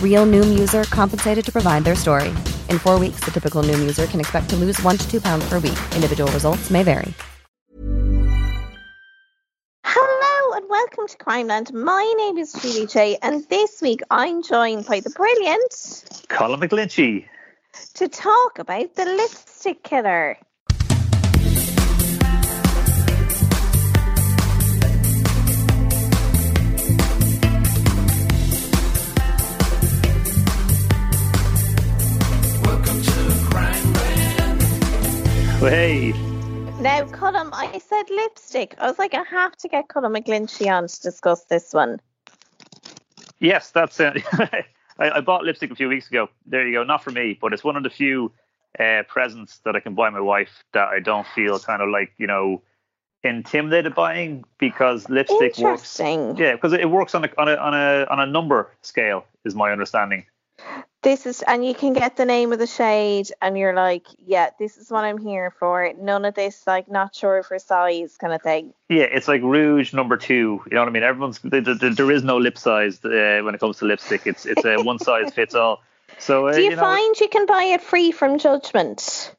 [0.00, 2.28] Real Noom user compensated to provide their story.
[2.70, 5.48] In four weeks, the typical Noom user can expect to lose one to two pounds
[5.48, 5.78] per week.
[5.96, 7.12] Individual results may vary.
[9.84, 11.72] Hello and welcome to Crimeland.
[11.72, 17.26] My name is Julie J, and this week I'm joined by the brilliant Colin McGlinchey.
[17.94, 20.38] to talk about the lipstick killer.
[37.24, 38.74] Colin, I said lipstick.
[38.76, 41.98] I was like, I have to get Colin McGlinchey on to discuss this one.
[43.40, 44.22] yes, that's it.
[44.32, 44.64] I,
[44.98, 46.28] I bought lipstick a few weeks ago.
[46.44, 46.84] There you go.
[46.84, 48.30] Not for me, but it's one of the few
[48.78, 52.12] uh, presents that I can buy my wife that I don't feel kind of like
[52.18, 52.60] you know
[53.22, 55.98] intimidated buying because lipstick works.
[55.98, 56.36] Interesting.
[56.36, 59.54] Yeah, because it works on a on a on a on a number scale, is
[59.54, 60.26] my understanding.
[61.02, 64.50] This is, and you can get the name of the shade, and you're like, yeah,
[64.58, 65.92] this is what I'm here for.
[66.00, 68.72] None of this, like, not sure for size kind of thing.
[68.88, 70.62] Yeah, it's like Rouge number two.
[70.64, 71.02] You know what I mean?
[71.02, 74.26] Everyone's there, there, there is no lip size uh, when it comes to lipstick.
[74.26, 75.82] It's it's a one size fits all.
[76.18, 79.34] So uh, Do you, know, find you can buy it free from judgment?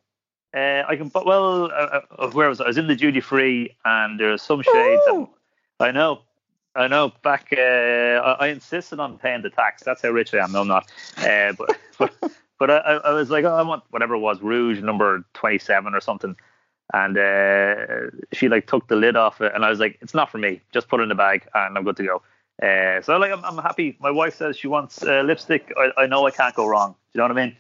[0.56, 2.66] Uh, I can, well, uh, uh, where was I?
[2.66, 5.02] I was in the duty free, and there's some shades.
[5.80, 6.22] I know,
[6.76, 7.14] I know.
[7.24, 9.84] Back, uh, I, I insisted on paying the tax.
[9.84, 10.52] That's how rich I am.
[10.52, 10.92] No, I'm not.
[11.18, 14.82] Uh, but but but I, I was like, oh, I want whatever it was, Rouge
[14.82, 16.36] number 27 or something.
[16.94, 20.32] And uh, she like took the lid off it, and I was like, it's not
[20.32, 20.62] for me.
[20.72, 22.22] Just put it in the bag, and I'm good to go.
[22.62, 23.98] Uh, so like, I'm, I'm happy.
[24.00, 25.74] My wife says she wants uh, lipstick.
[25.78, 26.92] I, I know I can't go wrong.
[26.92, 27.58] Do you know what I mean?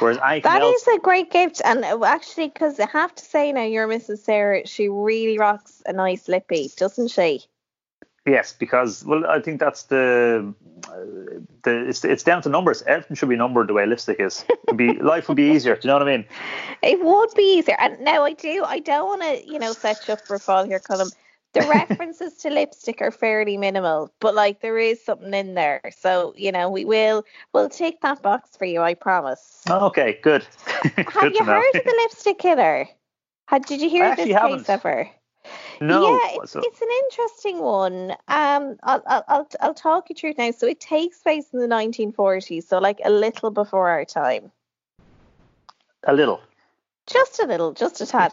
[0.00, 3.24] Whereas anything That else, is a great gift, and uh, actually, because I have to
[3.24, 4.18] say now, you're Mrs.
[4.18, 4.66] Sarah.
[4.66, 7.42] She really rocks a nice lippy, doesn't she?
[8.26, 10.52] Yes, because well, I think that's the
[11.62, 12.82] the it's it's down to numbers.
[12.82, 14.44] Everything should be numbered the way lipstick is.
[14.66, 15.76] It'd be life would be easier.
[15.76, 16.24] Do you know what I mean?
[16.82, 17.76] It would be easier.
[17.78, 18.64] And now I do.
[18.66, 21.08] I don't want to, you know, set you up for a fall here, Colin.
[21.52, 25.80] The references to lipstick are fairly minimal, but like there is something in there.
[25.96, 28.82] So you know, we will we'll take that box for you.
[28.82, 29.62] I promise.
[29.70, 30.44] Okay, good.
[30.66, 31.52] Have good you to know.
[31.52, 32.88] heard of the lipstick killer?
[33.46, 34.68] How, did you hear this case haven't.
[34.68, 35.08] ever?
[35.80, 38.12] No, yeah, it's, it's an interesting one.
[38.28, 40.50] Um, I'll, I'll I'll I'll talk you through it now.
[40.50, 44.50] So it takes place in the 1940s, so like a little before our time,
[46.04, 46.40] a little.
[47.06, 48.32] just a little, just a tad.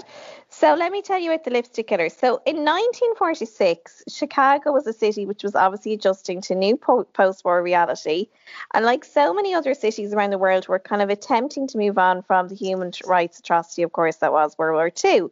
[0.49, 2.09] So let me tell you about the lipstick killer.
[2.09, 7.61] So in 1946, Chicago was a city which was obviously adjusting to new po- post-war
[7.63, 8.27] reality,
[8.73, 11.97] and like so many other cities around the world, were kind of attempting to move
[11.97, 15.29] on from the human rights atrocity, of course, that was World War II.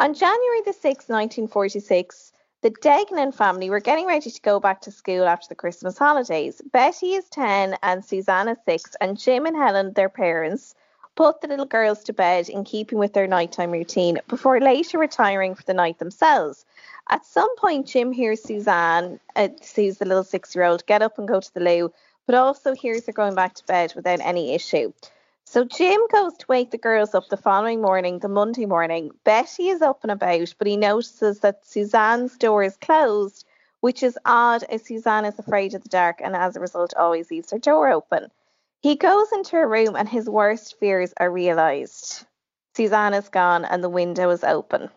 [0.00, 4.90] On January the 6th, 1946, the Degnan family were getting ready to go back to
[4.90, 6.62] school after the Christmas holidays.
[6.72, 10.74] Betty is 10 and Susanna 6, and Jim and Helen, their parents,
[11.16, 15.54] put the little girls to bed in keeping with their nighttime routine before later retiring
[15.54, 16.64] for the night themselves.
[17.10, 21.18] At some point, Jim hears Suzanne, uh, sees the little six year old, get up
[21.18, 21.92] and go to the loo,
[22.24, 24.94] but also hears her going back to bed without any issue.
[25.50, 29.10] So Jim goes to wake the girls up the following morning, the Monday morning.
[29.24, 33.44] Betty is up and about, but he notices that Suzanne's door is closed,
[33.80, 37.32] which is odd as Suzanne is afraid of the dark and as a result always
[37.32, 38.28] leaves her door open.
[38.80, 42.24] He goes into her room and his worst fears are realized.
[42.76, 44.88] Suzanne is gone and the window is open.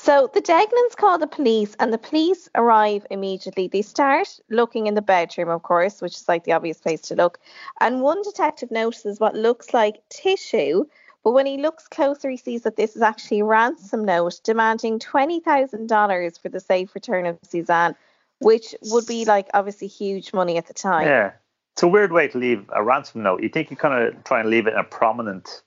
[0.00, 3.68] So the Degnans call the police, and the police arrive immediately.
[3.68, 7.14] They start looking in the bedroom, of course, which is like the obvious place to
[7.14, 7.38] look.
[7.80, 10.84] And one detective notices what looks like tissue,
[11.24, 14.98] but when he looks closer, he sees that this is actually a ransom note demanding
[14.98, 17.94] $20,000 for the safe return of Suzanne,
[18.38, 21.06] which would be like obviously huge money at the time.
[21.06, 21.32] Yeah.
[21.74, 23.42] It's a weird way to leave a ransom note.
[23.42, 25.62] You think you kind of try and leave it in a prominent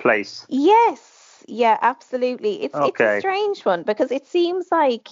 [0.00, 0.44] place.
[0.48, 1.15] Yes,
[1.46, 2.62] yeah, absolutely.
[2.62, 5.08] It's it's a strange one because it seems like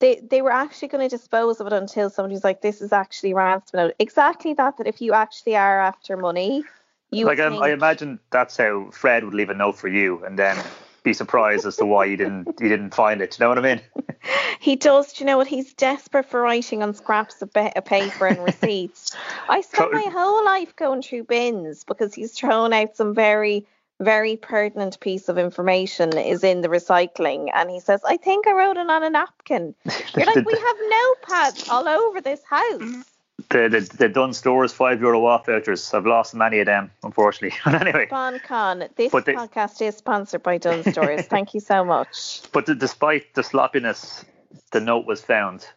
[0.00, 3.34] they they were actually going to dispose of it until somebody's like, this is actually
[3.34, 3.94] ransom note.
[3.98, 4.76] Exactly that.
[4.78, 6.64] That if you actually are after money,
[7.10, 10.24] you like I, think, I imagine that's how Fred would leave a note for you,
[10.24, 10.56] and then
[11.02, 13.30] be surprised as to why you didn't you didn't find it.
[13.30, 13.80] Do you know what I mean?
[14.60, 15.12] he does.
[15.12, 15.46] Do you know what?
[15.46, 19.16] He's desperate for writing on scraps of, pa- of paper and receipts.
[19.48, 23.66] I spent my whole life going through bins because he's thrown out some very
[24.00, 28.52] very pertinent piece of information is in the recycling and he says i think i
[28.52, 29.74] wrote it on a napkin
[30.16, 33.04] you're like we have notepads all over this house
[33.50, 35.92] The the, the Dunnes Stores five euro off vouchers.
[35.94, 37.56] I've lost many of them, unfortunately.
[37.64, 41.26] But anyway, BonCon, this But they- podcast is sponsored by Dunnes Stores.
[41.34, 42.40] Thank you so much.
[42.52, 44.24] but d- despite the sloppiness,
[44.72, 45.68] the note was found.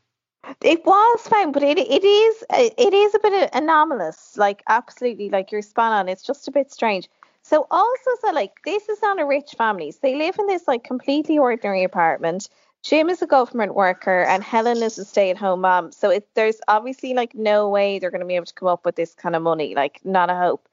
[0.63, 4.37] It was found, but it it is it is a bit anomalous.
[4.37, 6.07] Like absolutely, like you're spot on.
[6.09, 7.09] It's just a bit strange.
[7.49, 9.89] So also, so like this is not a rich family.
[9.89, 12.47] So they live in this like completely ordinary apartment.
[12.83, 15.91] Jim is a government worker and Helen is a stay-at-home mom.
[15.91, 18.85] So it, there's obviously like no way they're going to be able to come up
[18.85, 19.73] with this kind of money.
[19.73, 20.69] Like not a hope.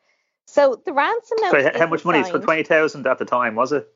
[0.47, 1.51] So the ransom note.
[1.73, 2.19] So how much money?
[2.21, 3.89] It's for twenty thousand at the time, was it?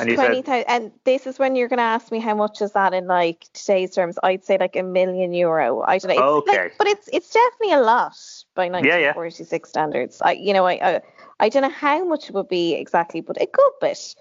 [0.00, 2.72] And Twenty thousand, and this is when you're going to ask me how much is
[2.72, 4.18] that in like today's terms.
[4.22, 5.82] I'd say like a million euro.
[5.82, 6.38] I don't know.
[6.38, 6.74] It's like- Okay.
[6.78, 8.18] but it's it's definitely a lot
[8.58, 9.14] by Yeah, yeah.
[9.14, 10.20] 1946 standards.
[10.20, 11.00] I you know I, I
[11.40, 14.14] I don't know how much it would be exactly, but a good bit.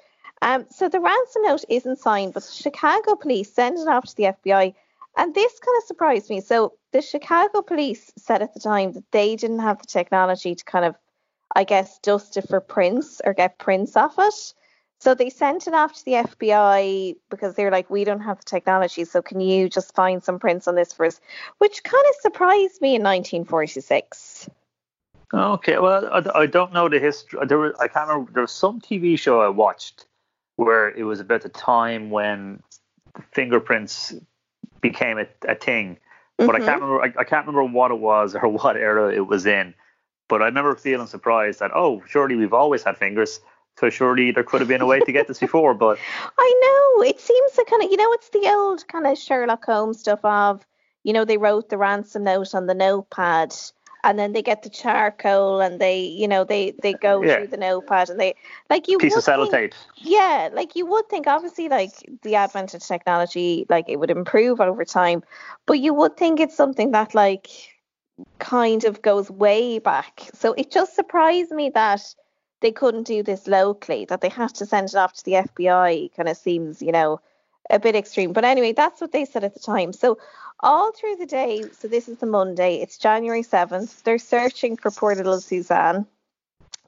[0.44, 4.16] Um, so the ransom note isn't signed, but the Chicago police send it off to
[4.16, 4.74] the FBI,
[5.18, 6.40] and this kind of surprised me.
[6.42, 10.64] So the Chicago police said at the time that they didn't have the technology to
[10.64, 10.96] kind of,
[11.56, 14.54] I guess, dust it for prints or get prints off it.
[15.00, 18.40] So they sent it off to the FBI because they were like, we don't have
[18.40, 21.22] the technology, so can you just find some prints on this for us?
[21.60, 24.50] Which kind of surprised me in 1946.
[25.34, 27.40] Okay, well, I, I don't know the history.
[27.46, 28.32] There was, I can't remember.
[28.32, 30.06] There was some TV show I watched
[30.56, 32.64] where it was about the time when
[33.34, 34.16] fingerprints
[34.82, 35.98] became a, a thing,
[36.38, 36.66] but I Mhm.
[36.66, 37.04] can't remember.
[37.04, 39.74] I, I can't remember what it was or what era it was in.
[40.30, 43.40] But I remember feeling surprised that oh, surely we've always had fingers,
[43.80, 45.74] so surely there could have been a way to get this before.
[45.74, 45.98] But
[46.38, 47.04] I know.
[47.04, 50.20] It seems to kind of, you know, it's the old kind of Sherlock Holmes stuff
[50.24, 50.66] of,
[51.04, 53.54] you know, they wrote the ransom note on the notepad
[54.04, 57.36] and then they get the charcoal and they, you know, they, they go Yeah.
[57.38, 58.36] through the notepad and they,
[58.70, 59.52] like you piece would of sellotape.
[59.52, 61.92] think- Yeah, like you would think, obviously, like
[62.24, 65.24] the advent of technology, like it would improve over time,
[65.66, 67.48] but you would think it's something that, like,
[68.40, 70.30] kind of goes way back.
[70.34, 72.02] So it just surprised me that
[72.62, 76.16] they couldn't do this locally, that they had to send it off to the FBI.
[76.16, 77.20] Kind of seems, you know,
[77.70, 78.34] a bit extreme.
[78.34, 79.94] But anyway, that's what they said at the time.
[79.94, 80.18] So
[80.62, 84.92] all through the day, so this is the Monday, it's January 7th, they're searching for
[84.92, 86.06] poor little Suzanne.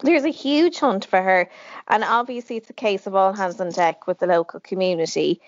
[0.01, 1.50] There's a huge hunt for her,
[1.89, 5.42] and obviously it's a case of all hands on deck with the local community.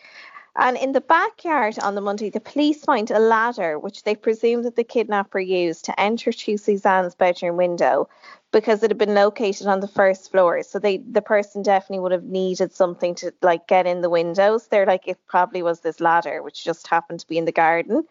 [0.55, 4.63] And in the backyard on the Monday, the police find a ladder which they presume
[4.63, 8.09] that the kidnapper used to enter through Suzanne's bedroom window
[8.51, 10.61] because it had been located on the first floor.
[10.63, 14.67] So they the person definitely would have needed something to like get in the windows.
[14.67, 18.03] They're like it probably was this ladder which just happened to be in the garden.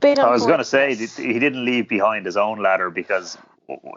[0.00, 3.38] Bit I was going to say he didn't leave behind his own ladder because,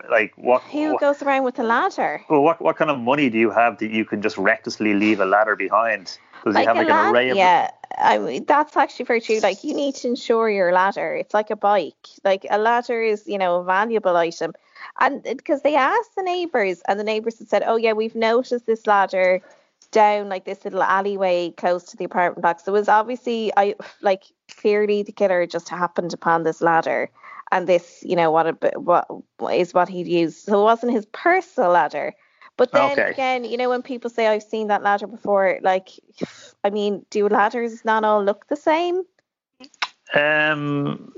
[0.10, 0.62] like, what?
[0.62, 2.24] who what- goes around with a ladder?
[2.30, 5.20] Well, what what kind of money do you have that you can just recklessly leave
[5.20, 6.20] a ladder behind?
[6.48, 7.38] Does he have like an array of?
[7.38, 9.40] yeah, I mean, that's actually very true.
[9.40, 11.16] Like you need to insure your ladder.
[11.16, 12.08] It's like a bike.
[12.24, 14.54] Like a ladder is, you know, a valuable item.
[15.00, 18.66] And because they asked the neighbours, and the neighbours had said, "Oh yeah, we've noticed
[18.66, 19.42] this ladder
[19.92, 23.76] down like this little alleyway close to the apartment block." So it was obviously, I
[24.02, 24.24] like
[24.60, 27.10] clearly the killer just happened upon this ladder,
[27.52, 29.08] and this, you know, what a, what
[29.54, 30.46] is what he'd used.
[30.46, 32.14] So it wasn't his personal ladder.
[32.58, 33.12] But then Okay.
[33.12, 35.90] again, you know, when people say I've seen that ladder before, like,
[36.64, 39.04] I mean, do ladders not all look the same?
[40.14, 41.14] Um,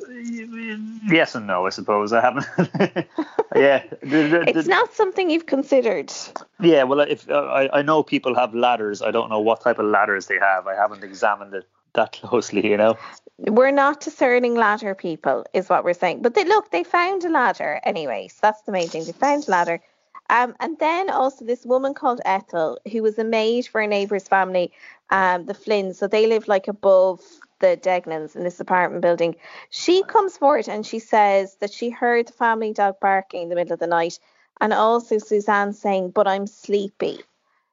[1.10, 2.12] yes and no, I suppose.
[2.12, 2.46] I haven't.
[3.56, 6.12] yeah, the- the- It's the- not something you've considered.
[6.60, 6.84] yeah.
[6.84, 9.86] Well, if uh, I I know people have ladders, I don't know what type of
[9.86, 10.66] ladders they have.
[10.68, 12.98] I haven't examined it that closely, you know.
[13.38, 16.22] We're not discerning ladder people, is what we're saying.
[16.24, 18.28] But they look, they found a ladder anyway.
[18.28, 19.06] So that's the main thing.
[19.06, 19.82] They found a ladder.
[20.30, 24.28] Um, and then also this woman called Ethel, who was a maid for a neighbour's
[24.28, 24.72] family,
[25.10, 25.96] um, the Flynns.
[25.96, 27.22] So they live like above
[27.60, 29.36] the Degnans in this apartment building.
[29.70, 33.56] She comes forward and she says that she heard the family dog barking in the
[33.56, 34.20] middle of the night,
[34.62, 37.22] and also Suzanne saying, "But I'm sleepy."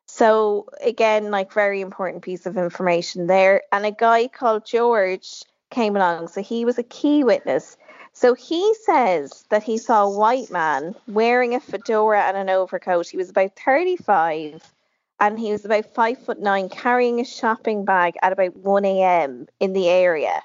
[0.07, 3.63] So again, like very important piece of information there.
[3.73, 7.77] And a guy called George came along, so he was a key witness.
[8.17, 13.09] So he says that he saw a white man wearing a fedora and an overcoat.
[13.09, 14.73] He was about 35
[15.21, 19.49] and he was about five foot nine, carrying a shopping bag at about 1 a.m.
[19.61, 20.43] in the area.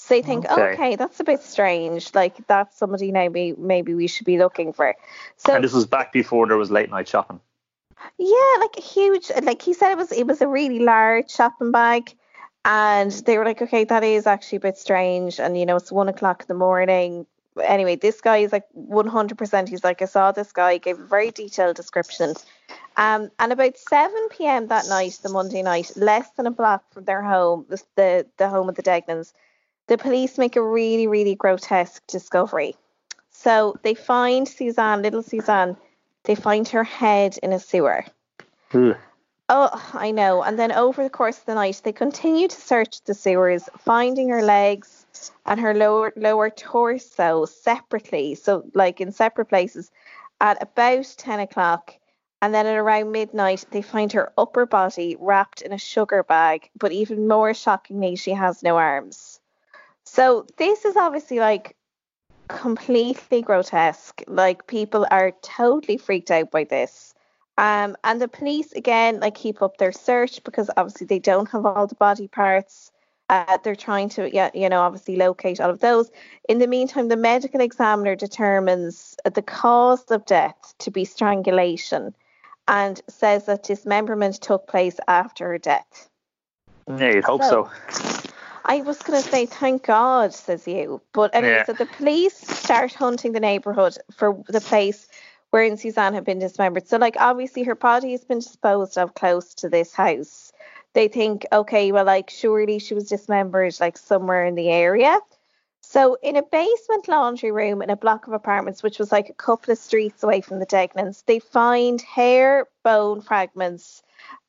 [0.00, 0.74] So you think, okay.
[0.74, 0.96] okay.
[0.96, 2.14] that's a bit strange.
[2.14, 4.94] Like that's somebody maybe maybe we should be looking for.
[5.38, 7.40] So and this was back before there was late night shopping.
[8.18, 9.30] Yeah, like a huge.
[9.42, 12.12] Like he said, it was it was a really large shopping bag,
[12.64, 15.40] and they were like, okay, that is actually a bit strange.
[15.40, 17.26] And you know, it's one o'clock in the morning.
[17.62, 19.68] Anyway, this guy is like 100%.
[19.68, 22.34] He's like, I saw this guy, gave a very detailed description.
[22.96, 24.68] Um, and about 7 p.m.
[24.68, 28.48] that night, the Monday night, less than a block from their home, the, the, the
[28.48, 29.32] home of the Degnans,
[29.88, 32.76] the police make a really, really grotesque discovery.
[33.30, 35.76] So they find Suzanne, little Suzanne,
[36.24, 38.04] they find her head in a sewer.
[38.70, 38.92] Hmm.
[39.54, 40.42] Oh, I know.
[40.42, 44.30] And then over the course of the night, they continue to search the sewers, finding
[44.30, 45.04] her legs
[45.44, 49.90] and her lower lower torso separately, so like in separate places,
[50.40, 51.92] at about ten o'clock.
[52.40, 56.70] And then at around midnight, they find her upper body wrapped in a sugar bag,
[56.74, 59.38] but even more shockingly, she has no arms.
[60.04, 61.76] So this is obviously like
[62.48, 64.22] completely grotesque.
[64.26, 67.11] Like people are totally freaked out by this.
[67.62, 71.64] Um, and the police again like keep up their search because obviously they don't have
[71.64, 72.90] all the body parts.
[73.28, 76.10] Uh, they're trying to, yeah, you know, obviously locate all of those.
[76.48, 82.16] In the meantime, the medical examiner determines the cause of death to be strangulation
[82.66, 86.10] and says that dismemberment took place after her death.
[86.88, 87.70] Yeah, you'd hope so.
[87.88, 88.30] so.
[88.64, 91.00] I was going to say, thank God, says you.
[91.12, 91.64] But anyway, yeah.
[91.64, 95.06] so the police start hunting the neighbourhood for the place
[95.52, 96.88] wherein Suzanne had been dismembered.
[96.88, 100.50] So, like, obviously, her body has been disposed of close to this house.
[100.94, 105.20] They think, okay, well, like, surely she was dismembered, like, somewhere in the area.
[105.82, 109.34] So, in a basement laundry room in a block of apartments, which was like a
[109.34, 114.02] couple of streets away from the Degnans, they find hair, bone fragments,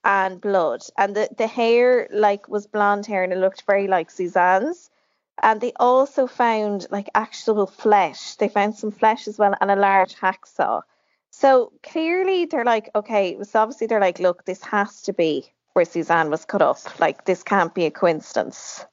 [0.06, 0.84] and blood.
[0.98, 4.90] And the, the hair like was blonde hair and it looked very like Suzanne's.
[5.42, 8.36] And they also found like actual flesh.
[8.36, 10.84] They found some flesh as well and a large hacksaw.
[11.36, 15.84] So clearly they're like, okay, so obviously they're like, look, this has to be where
[15.84, 16.78] Suzanne was cut up.
[17.00, 18.86] Like this can't be a coincidence.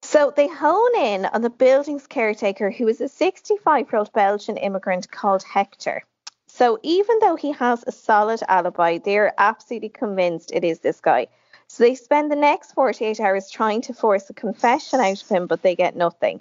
[0.00, 4.56] So they hone in on the building's caretaker, who is a 65 year old Belgian
[4.56, 6.02] immigrant called Hector.
[6.46, 11.26] So even though he has a solid alibi, they're absolutely convinced it is this guy.
[11.66, 15.46] So they spend the next 48 hours trying to force a confession out of him,
[15.46, 16.40] but they get nothing.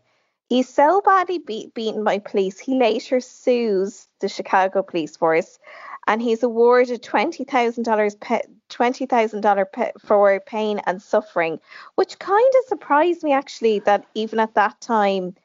[0.49, 5.59] He's so badly beat, beaten by police, he later sues the Chicago police force
[6.07, 11.59] and he's awarded $20,000 pe- $20,000 pe- for pain and suffering,
[11.95, 15.35] which kind of surprised me actually that even at that time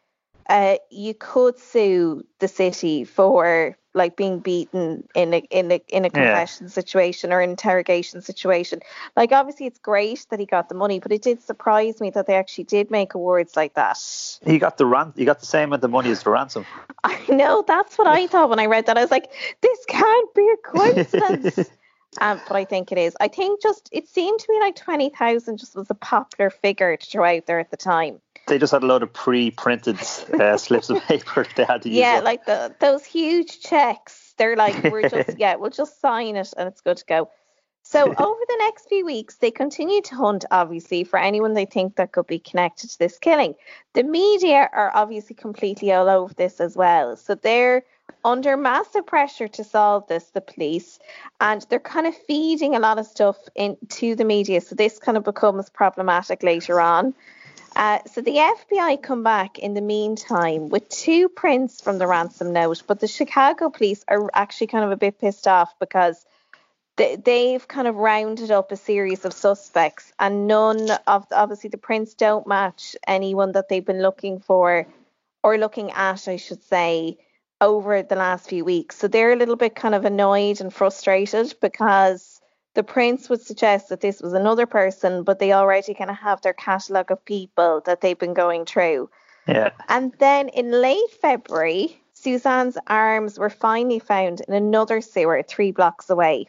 [0.48, 6.04] uh, you could sue the city for like being beaten in a in a in
[6.04, 6.72] a confession yeah.
[6.72, 8.80] situation or interrogation situation.
[9.16, 12.26] Like obviously it's great that he got the money, but it did surprise me that
[12.26, 13.98] they actually did make awards like that.
[14.44, 16.64] He got the ran he got the same amount of money as the ransom.
[17.04, 18.96] I know, that's what I thought when I read that.
[18.96, 19.30] I was like,
[19.60, 21.58] this can't be a coincidence.
[22.20, 23.16] um, but I think it is.
[23.20, 26.96] I think just it seemed to me like twenty thousand just was a popular figure
[26.96, 28.20] to throw out there at the time
[28.52, 29.98] they just had a load of pre-printed
[30.38, 31.96] uh, slips of paper they had to use.
[31.96, 34.34] Yeah, like the those huge checks.
[34.36, 37.30] They're like, we're just yeah, we'll just sign it and it's good to go.
[37.82, 41.96] So over the next few weeks, they continue to hunt, obviously, for anyone they think
[41.96, 43.54] that could be connected to this killing.
[43.94, 47.16] The media are obviously completely all over this as well.
[47.16, 47.84] So they're
[48.22, 50.98] under massive pressure to solve this, the police,
[51.40, 54.60] and they're kind of feeding a lot of stuff into the media.
[54.60, 57.14] So this kind of becomes problematic later on.
[57.74, 62.52] Uh, so the FBI come back in the meantime with two prints from the ransom
[62.52, 66.24] note, but the Chicago police are actually kind of a bit pissed off because
[66.96, 71.70] they, have kind of rounded up a series of suspects, and none of the, obviously
[71.70, 74.86] the prints don't match anyone that they've been looking for
[75.42, 77.16] or looking at, I should say,
[77.60, 78.96] over the last few weeks.
[78.96, 82.31] So they're a little bit kind of annoyed and frustrated because
[82.74, 86.40] the prints would suggest that this was another person, but they already kind of have
[86.40, 89.10] their catalogue of people that they've been going through.
[89.46, 89.70] Yeah.
[89.88, 96.08] And then in late February, Suzanne's arms were finally found in another sewer three blocks
[96.08, 96.46] away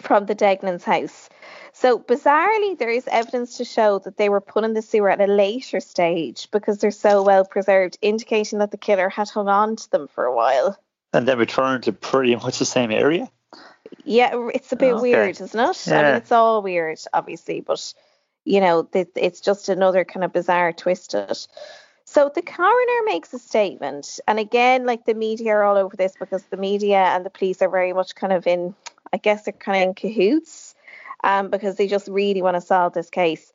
[0.00, 1.28] from the Degnans house.
[1.72, 5.20] So bizarrely, there is evidence to show that they were put in the sewer at
[5.20, 9.76] a later stage because they're so well preserved, indicating that the killer had hung on
[9.76, 10.76] to them for a while.
[11.12, 13.28] And then returned to pretty much the same area.
[14.04, 15.00] Yeah, it's a bit Okay.
[15.00, 15.88] weird, isn't it?
[15.92, 17.92] I mean, it's all weird, obviously, but
[18.44, 21.46] you know, it's just another kind of bizarre twist to it.
[22.04, 26.14] So the coroner makes a statement, and again, like the media are all over this
[26.18, 28.74] because the media and the police are very much kind of in,
[29.12, 30.74] I guess they're kind of in cahoots,
[31.22, 33.52] um, because they just really want to solve this case.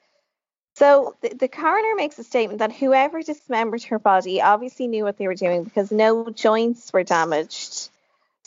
[0.75, 5.17] So the, the coroner makes a statement that whoever dismembered her body obviously knew what
[5.17, 7.89] they were doing because no joints were damaged.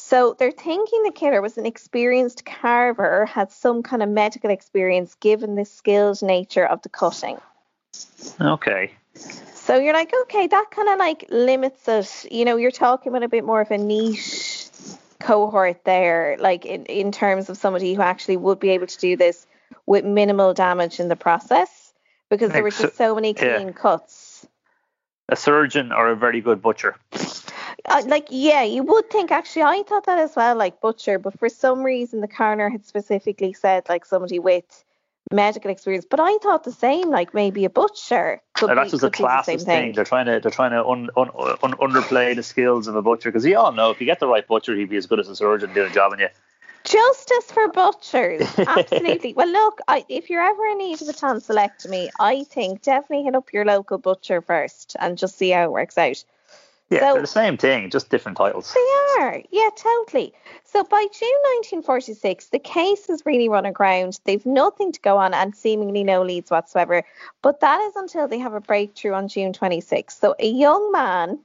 [0.09, 5.15] So they're thinking the killer was an experienced carver, had some kind of medical experience
[5.21, 7.37] given the skilled nature of the cutting.
[8.41, 8.93] Okay.
[9.53, 12.33] So you're like, okay, that kind of like limits it.
[12.33, 14.69] You know, you're talking about a bit more of a niche
[15.21, 19.15] cohort there, like in, in terms of somebody who actually would be able to do
[19.15, 19.47] this
[19.85, 21.93] with minimal damage in the process
[22.31, 23.57] because there were just so many yeah.
[23.57, 24.47] clean cuts.
[25.29, 26.97] A surgeon or a very good butcher.
[27.85, 31.39] Uh, like, yeah, you would think actually, I thought that as well, like butcher, but
[31.39, 34.85] for some reason the coroner had specifically said like somebody with
[35.31, 36.07] medical experience.
[36.09, 38.43] But I thought the same, like maybe a butcher.
[38.55, 39.93] Could Uh, be, that's just a do the same thing.
[39.93, 43.31] They're trying to they're trying to un, un, un, underplay the skills of a butcher
[43.31, 45.29] because you all know if you get the right butcher, he'd be as good as
[45.29, 46.29] a surgeon doing a job on you.
[46.85, 49.35] Justice for butchers, absolutely.
[49.35, 53.35] well, look, I, if you're ever in need of a tonsillectomy, I think definitely hit
[53.35, 56.25] up your local butcher first and just see how it works out.
[56.91, 58.73] Yeah, So- they're the same thing, just different titles.
[58.73, 60.33] They are, yeah, totally.
[60.65, 64.21] So by June 1946, the case has really run aground.
[64.25, 67.05] They've nothing to go on and seemingly no leads whatsoever.
[67.43, 70.17] But that is until they have a breakthrough on June 26.
[70.17, 71.39] So a young man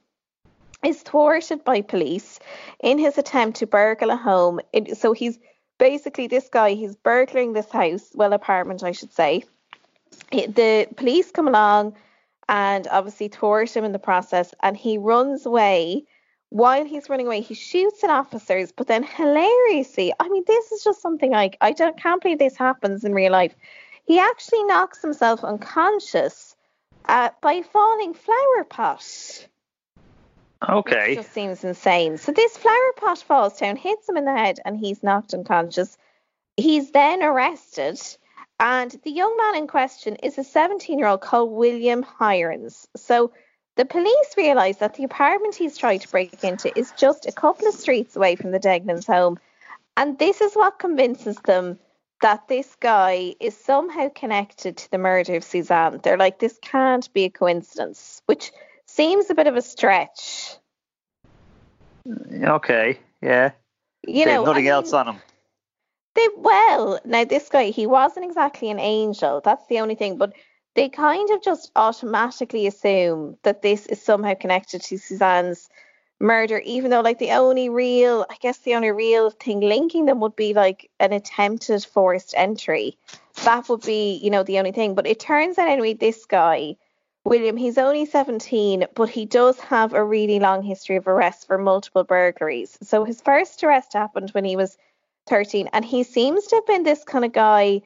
[0.86, 2.40] is thwarted by police
[2.82, 4.60] in his attempt to burgle a home.
[4.72, 5.40] It, so he's
[5.78, 9.44] basically this guy, he's burgling this house, well, apartment, I should say.
[10.32, 11.96] It- The police come along
[12.50, 16.06] and obviously thwart him in the process, and he runs away.
[16.50, 20.84] While he's running away, he shoots at officers, but then hilariously, I mean, this is
[20.84, 23.56] just something like I don't can't believe this happens in real life.
[24.06, 26.56] He actually knocks himself unconscious
[27.06, 29.48] uh, by falling flower pot.
[30.68, 31.10] Okay.
[31.10, 32.18] Which just seems insane.
[32.18, 35.98] So this flower pot falls down, hits him in the head, and he's knocked unconscious.
[36.56, 38.00] He's then arrested,
[38.64, 42.88] and the young man in question is a 17 year old called William Heirens.
[42.96, 43.34] So
[43.76, 47.68] the police realise that the apartment he's tried to break into is just a couple
[47.68, 49.38] of streets away from the Degnans home.
[49.98, 51.78] And this is what convinces them
[52.22, 56.00] that this guy is somehow connected to the murder of Suzanne.
[56.02, 58.54] They're like, this can't be a coincidence, which
[58.86, 60.56] seems a bit of a stretch.
[62.08, 62.98] Okay.
[63.22, 63.52] Yeah.
[64.08, 65.22] You They've know, nothing I else on him.
[66.16, 69.42] They well, now this guy, he wasn't exactly an angel.
[69.44, 70.18] That's the only thing.
[70.18, 70.34] But
[70.76, 75.70] they kind of just automatically assume that this is somehow connected to Suzanne's
[76.20, 80.20] murder, even though like the only real, I guess the only real thing linking them
[80.22, 82.98] would be like an attempted forced entry.
[83.44, 84.96] That would be, you know, the only thing.
[84.96, 86.78] But it turns out anyway, this guy,
[87.26, 91.58] William, he's only 17, but he does have a really long history of arrests for
[91.58, 92.78] multiple burglaries.
[92.82, 94.78] So his first arrest happened when he was
[95.28, 97.82] 13 and he seems to have been this kind of guy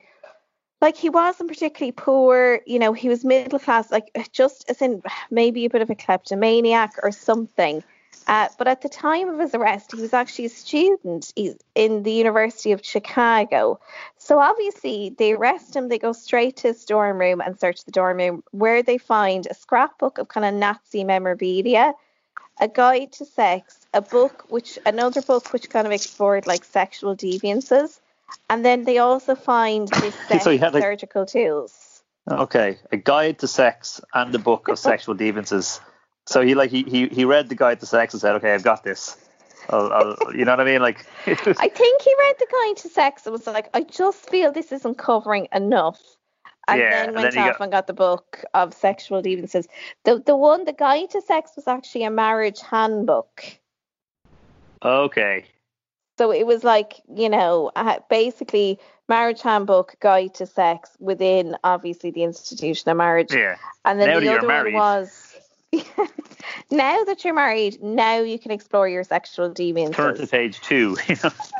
[0.81, 5.01] like he wasn't particularly poor you know he was middle class like just as in
[5.31, 7.83] maybe a bit of a kleptomaniac or something.
[8.25, 11.31] Uh, but at the time of his arrest he was actually a student
[11.75, 13.79] in the university of chicago.
[14.17, 17.91] So obviously they arrest him they go straight to his dorm room and search the
[17.91, 21.93] dorm room where they find a scrapbook of kind of nazi memorabilia
[22.59, 27.15] a guide to sex, a book which another book which kind of explored like sexual
[27.15, 27.99] deviances,
[28.49, 31.73] and then they also find this set So had, like- surgical tools.
[32.29, 32.77] Okay.
[32.91, 35.79] A guide to sex and the book of sexual deviances.
[36.25, 38.63] So he like he, he he read the guide to sex and said, "Okay, I've
[38.71, 39.17] got this."
[39.69, 40.81] I'll, I'll, you know what I mean?
[40.81, 44.51] Like, I think he read the guide to sex and was like, I just feel
[44.53, 45.99] this isn't covering enough.
[46.69, 49.67] And Yeah, then and went then off got- and got the book of sexual deviances.
[50.05, 53.43] The the one, the guide to sex was actually a marriage handbook.
[54.83, 55.45] Okay,
[56.17, 57.71] So it was like, you know,
[58.09, 63.33] basically marriage handbook guide to sex within obviously the institution of marriage.
[63.33, 63.57] yeah.
[63.85, 65.35] And then Now the other one was
[66.71, 69.95] now that you're married, now you can explore your sexual demons.
[69.95, 70.97] Turn to page two.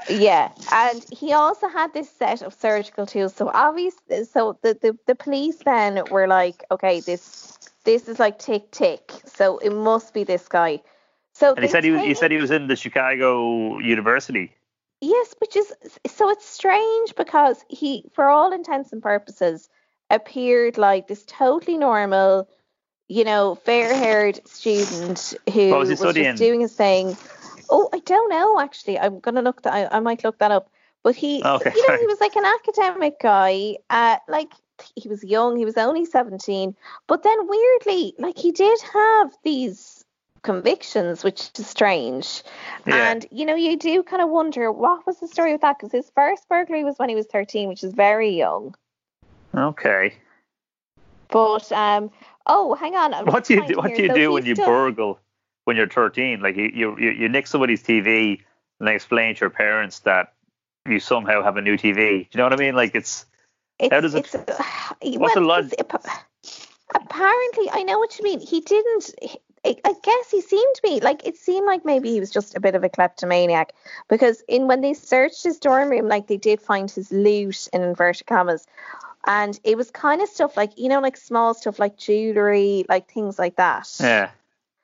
[0.10, 0.52] Yeah.
[0.72, 3.36] And he also had this set of surgical tools.
[3.36, 8.40] So obviously so the, the, the police then were like, okay, this this is like
[8.40, 9.12] tick tick.
[9.26, 10.82] So it must be this guy.
[11.38, 14.56] So And he said he was, he said he was in the Chicago University.
[15.02, 15.72] Yes, which is
[16.08, 19.70] so it's strange because he, for all intents and purposes,
[20.10, 22.50] appeared like this totally normal,
[23.08, 27.16] you know, fair-haired student who was was just doing his thing.
[27.70, 28.98] Oh, I don't know actually.
[28.98, 29.74] I'm gonna look that.
[29.74, 30.72] I, I might look that up.
[31.04, 32.00] But he, Okay, you know, sorry.
[32.00, 33.78] he was like an academic guy.
[33.92, 34.52] Uh, like
[34.96, 35.56] he was young.
[35.56, 36.76] He was only 17.
[37.06, 39.97] But then weirdly, like he did have these
[40.48, 42.42] convictions, which is strange.
[42.86, 43.12] Yeah.
[43.12, 45.92] And you know, you do kind of wonder what was the story with that because
[45.92, 48.74] his first burglary was when he was 13, which is very young.
[49.54, 50.14] Okay.
[51.30, 52.10] But um,
[52.46, 53.14] oh, hang on.
[53.14, 53.76] I'm What do you do?
[53.76, 53.98] What here.
[53.98, 55.20] do you do when you still- burgle
[55.66, 56.40] when you're 13?
[56.42, 58.40] Like you, you, you, nick somebody's TV
[58.80, 60.34] and they explain to your parents that
[60.88, 61.96] you somehow have a new TV.
[61.96, 62.76] Do you know what I mean?
[62.76, 63.26] Like it's
[63.80, 64.64] It's, How does it- It's, uh,
[65.20, 68.40] what's the well, log- it's- apparently, I know what you mean.
[68.40, 69.12] He didn't.
[69.84, 72.60] I guess he seemed to be like it seemed like maybe he was just a
[72.60, 73.74] bit of a kleptomaniac
[74.08, 77.82] because in when they searched his dorm room, like they did find his loot in
[77.82, 78.66] inverted commas,
[79.26, 83.12] and it was kind of stuff like you know like small stuff like jewelry, like
[83.12, 83.90] things like that.
[84.00, 84.32] yeah.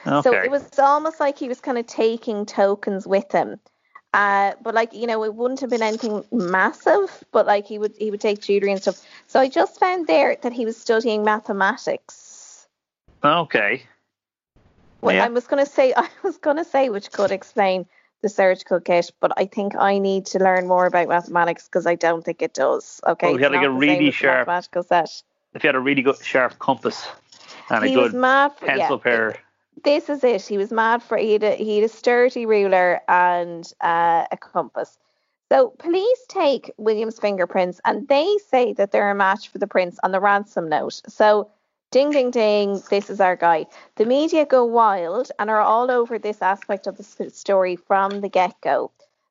[0.06, 0.22] Okay.
[0.22, 3.60] So it was almost like he was kind of taking tokens with him.
[4.14, 7.96] Uh, but like you know, it wouldn't have been anything massive, but like he would
[7.98, 9.04] he would take jewelry and stuff.
[9.28, 12.68] So I just found there that he was studying mathematics.
[13.24, 13.84] okay.
[15.04, 15.26] Well, Yeah.
[15.26, 17.86] I was gonna say I was gonna say which could explain
[18.22, 21.96] the surgical kit, but I think I need to learn more about mathematics because I
[21.96, 23.02] don't think it does.
[23.06, 25.22] Okay, Well, we had, like, a really sharp- mathematical set.
[25.54, 27.06] If you had a really good sharp compass
[27.70, 29.36] and a He was good mad for pencil yeah, pair.
[29.84, 30.42] this is it.
[30.48, 34.38] He was mad for he had a, he had a sturdy ruler and uh, a
[34.38, 34.98] compass.
[35.52, 40.00] So police take William's fingerprints and they say that they're a match for the prints
[40.02, 41.02] on the ransom note.
[41.10, 41.52] So
[41.94, 43.68] ding ding ding, this is our guy.
[43.98, 48.30] The media go wild and are all over this aspect of the story from the
[48.30, 48.90] get go.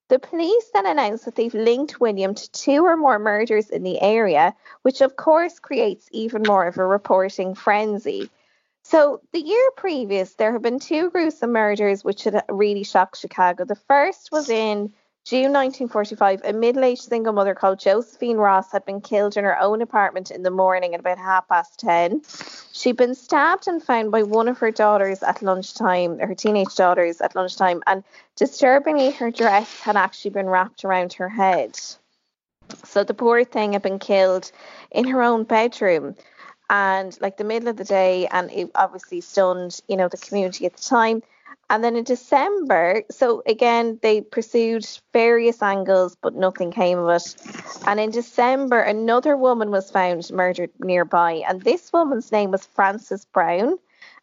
[0.09, 4.01] The police then announce that they've linked William to two or more murders in the
[4.01, 8.31] area, which of course creates even more of a reporting frenzy.
[8.85, 13.65] So, the year previous, there have been two gruesome murders which had really shocked Chicago.
[13.65, 14.93] The first was in
[15.25, 16.41] June 1945.
[16.45, 20.33] A middle aged single mother called Josephine Ross had been killed in her own apartment
[20.33, 22.23] in the morning at about half past 10.
[22.73, 27.21] She'd been stabbed and found by one of her daughters at lunchtime, her teenage daughters
[27.21, 28.03] at lunchtime, and
[28.35, 31.79] disturbingly, her dress had actually been wrapped around her head.
[32.85, 34.51] So, the poor thing had been killed
[34.91, 36.17] in her own bedroom
[36.69, 40.65] and like the middle of the day and it obviously stunned you know the community
[40.65, 41.23] at the time
[41.71, 47.37] and then in december so again they pursued various angles but nothing came of it
[47.87, 53.25] and in december another woman was found murdered nearby and this woman's name was frances
[53.27, 53.79] brown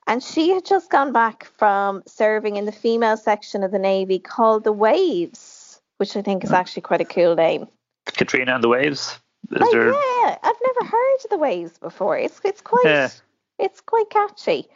[0.07, 4.19] and she had just gone back from serving in the female section of the navy
[4.19, 6.55] called the waves which i think is hmm.
[6.55, 7.67] actually quite a cool name
[8.05, 9.19] Katrina and the Waves.
[9.51, 9.91] Is like, there?
[9.91, 12.17] yeah, I've never heard of the waves before.
[12.17, 13.09] It's it's quite Yeah.
[13.57, 14.67] it's quite catchy.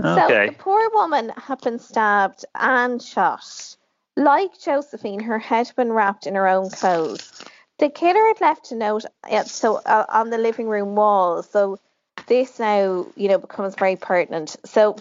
[0.00, 3.76] So the poor woman had been stabbed and shot.
[4.16, 7.44] Like Josephine, her head had been wrapped in her own clothes.
[7.78, 9.04] The killer had left a note
[9.46, 11.42] so uh, on the living room wall.
[11.42, 11.78] So
[12.26, 14.56] this now, you know, becomes very pertinent.
[14.64, 14.96] So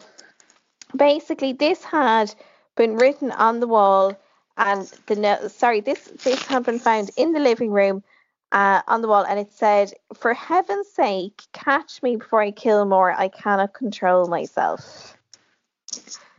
[0.96, 2.34] basically, this had
[2.76, 4.18] been written on the wall,
[4.58, 5.52] and the note.
[5.52, 8.04] sorry, this this had been found in the living room
[8.52, 12.86] uh, on the wall, and it said, "For heaven's sake, catch me before I kill
[12.86, 13.12] more.
[13.12, 15.16] I cannot control myself."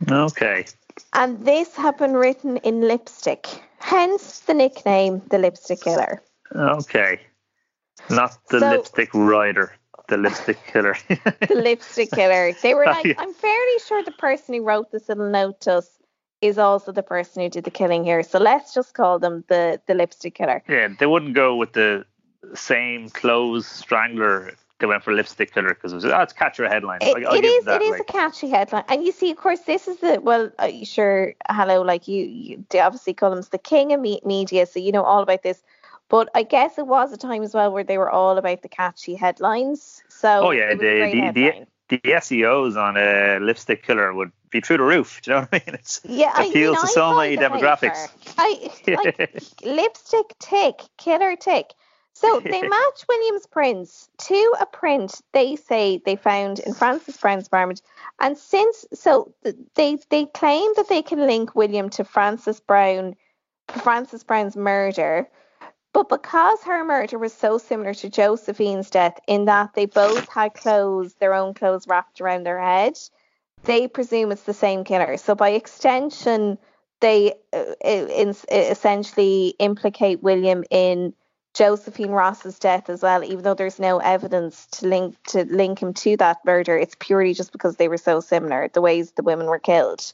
[0.09, 0.65] Okay.
[1.13, 3.47] And this had been written in lipstick,
[3.79, 6.21] hence the nickname, the Lipstick Killer.
[6.55, 7.19] Okay.
[8.09, 9.73] Not the So- lipstick rider,
[10.07, 10.95] the lipstick killer.
[11.47, 12.53] The Lipstick Killer.
[12.61, 13.13] They were like, Yeah.
[13.17, 15.98] I'm fairly sure the person who wrote this little note to us
[16.41, 18.23] is also the person who did the killing here.
[18.23, 20.63] So let's just call them the the Lipstick Killer.
[20.67, 22.05] yeah, they wouldn't go with the
[22.53, 24.53] same clothes strangler.
[24.79, 26.99] They went for lipstick killer because it was oh, it's catcher headline.
[27.01, 27.81] It, I'll, I'll it is that.
[27.81, 28.01] it is like.
[28.01, 31.81] a catchy headline, and you see, of course, this is the well, uh, sure, hello,
[31.81, 35.03] like you, you they obviously call him the king of me- media, so you know
[35.03, 35.61] all about this.
[36.07, 38.69] But I guess it was a time as well where they were all about the
[38.69, 40.01] catchy headlines.
[40.07, 44.13] So Oh yeah, it was a the the, the the SEOs on a lipstick killer
[44.13, 45.21] would be through the roof.
[45.21, 45.75] Do you know what I mean?
[45.75, 48.09] It's yeah, I mean, appeals to so many demographics.
[48.37, 51.73] I like lipstick tick, killer tick.
[52.13, 57.47] So they match William's prints to a print they say they found in Frances Brown's
[57.47, 57.81] apartment.
[58.19, 59.33] And since so
[59.75, 63.15] they they claim that they can link William to Frances Brown
[63.83, 65.29] Frances Brown's murder.
[65.91, 70.53] But because her murder was so similar to Josephine's death in that they both had
[70.53, 72.93] clothes, their own clothes wrapped around their head,
[73.63, 75.17] they presume it's the same killer.
[75.17, 76.57] So by extension,
[77.01, 81.13] they uh, in, essentially implicate William in
[81.53, 85.93] Josephine Ross's death as well, even though there's no evidence to link to link him
[85.95, 86.77] to that murder.
[86.77, 90.13] It's purely just because they were so similar, the ways the women were killed.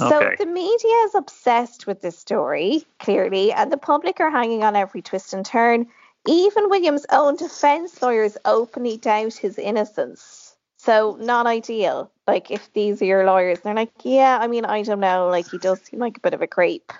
[0.00, 0.36] Okay.
[0.36, 4.74] So the media is obsessed with this story, clearly, and the public are hanging on
[4.74, 5.86] every twist and turn.
[6.26, 10.39] Even William's own defense lawyers openly doubt his innocence.
[10.82, 12.10] So not ideal.
[12.26, 15.28] Like if these are your lawyers, they're like, yeah, I mean, I don't know.
[15.28, 16.90] Like he does seem like a bit of a creep.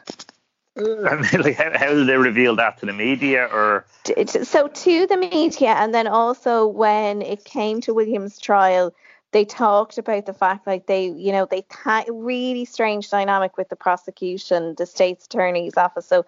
[0.76, 5.70] like how, how did they reveal that to the media or so to the media
[5.70, 8.94] and then also when it came to william's trial
[9.32, 13.68] they talked about the fact like they you know they th- really strange dynamic with
[13.68, 16.24] the prosecution the state's attorney's office so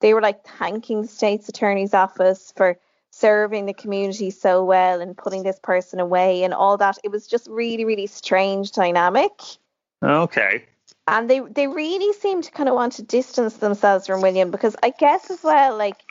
[0.00, 2.78] they were like thanking the state's attorney's office for
[3.18, 6.98] serving the community so well and putting this person away and all that.
[7.02, 9.32] It was just really really strange dynamic.
[10.02, 10.64] Okay.
[11.08, 14.76] And they they really seem to kind of want to distance themselves from William because
[14.82, 16.02] I guess as well like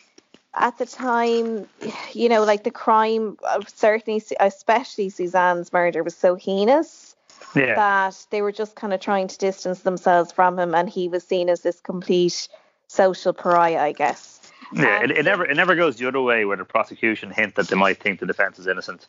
[0.56, 1.68] at the time
[2.13, 7.15] you know like the crime uh, certainly especially Suzanne's murder was so heinous
[7.56, 7.76] yeah.
[7.76, 11.24] that they were just kind of trying to distance themselves from him and he was
[11.24, 12.48] seen as this complete
[12.88, 14.35] social pariah I guess
[14.73, 17.56] yeah it, it um, never it never goes the other way where the prosecution hint
[17.56, 19.08] that they might think the defense is innocent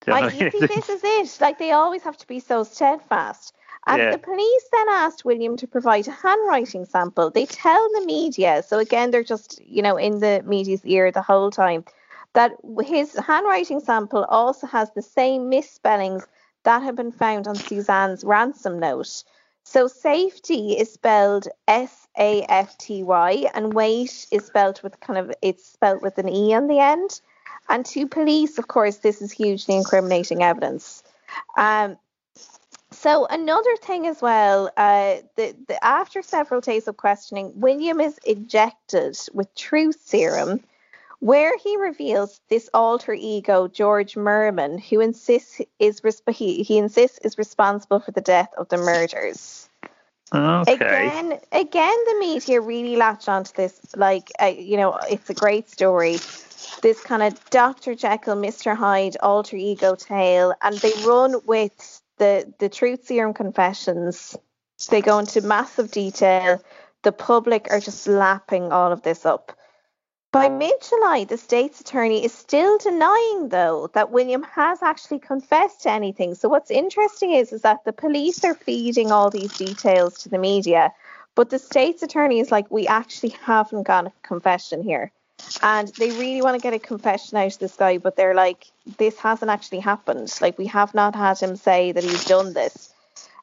[0.06, 1.40] I, you see, this is it.
[1.40, 3.54] Like they always have to be so steadfast.
[3.86, 4.10] And yeah.
[4.10, 7.30] the police then asked William to provide a handwriting sample.
[7.30, 11.22] They tell the media, so again, they're just, you know, in the media's ear the
[11.22, 11.84] whole time,
[12.34, 12.52] that
[12.84, 16.26] his handwriting sample also has the same misspellings
[16.64, 19.24] that have been found on Suzanne's ransom note.
[19.64, 25.18] So safety is spelled S A F T Y, and wait is spelled with kind
[25.18, 27.20] of it's spelled with an E on the end.
[27.68, 31.02] And to police, of course, this is hugely incriminating evidence.
[31.56, 31.98] Um,
[32.90, 38.18] so another thing as well, uh, the, the, after several days of questioning, William is
[38.24, 40.60] injected with truth serum,
[41.20, 46.00] where he reveals this alter ego, George Murman, who insists is
[46.30, 49.67] he, he insists is responsible for the death of the murders.
[50.32, 50.74] Okay.
[50.74, 53.80] Again, again, the media really latch onto this.
[53.96, 56.18] Like, uh, you know, it's a great story.
[56.82, 57.94] This kind of Dr.
[57.94, 58.76] Jekyll, Mr.
[58.76, 64.36] Hyde alter ego tale, and they run with the the truth serum confessions
[64.90, 66.62] they go into massive detail
[67.02, 69.56] the public are just lapping all of this up
[70.30, 75.90] by mid-July, the state's attorney is still denying, though, that William has actually confessed to
[75.90, 76.34] anything.
[76.34, 80.38] So what's interesting is, is that the police are feeding all these details to the
[80.38, 80.92] media,
[81.34, 85.12] but the state's attorney is like, we actually haven't got a confession here
[85.62, 88.66] and they really want to get a confession out of this guy, but they're like,
[88.98, 90.32] this hasn't actually happened.
[90.40, 92.92] Like, we have not had him say that he's done this,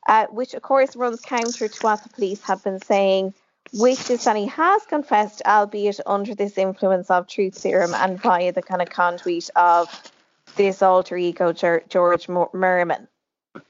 [0.08, 3.34] uh, which of course runs counter to what the police have been saying,
[3.74, 8.52] which is that he has confessed, albeit under this influence of truth serum and via
[8.52, 10.12] the kind of conduit of
[10.56, 13.08] this alter ego, George Murman.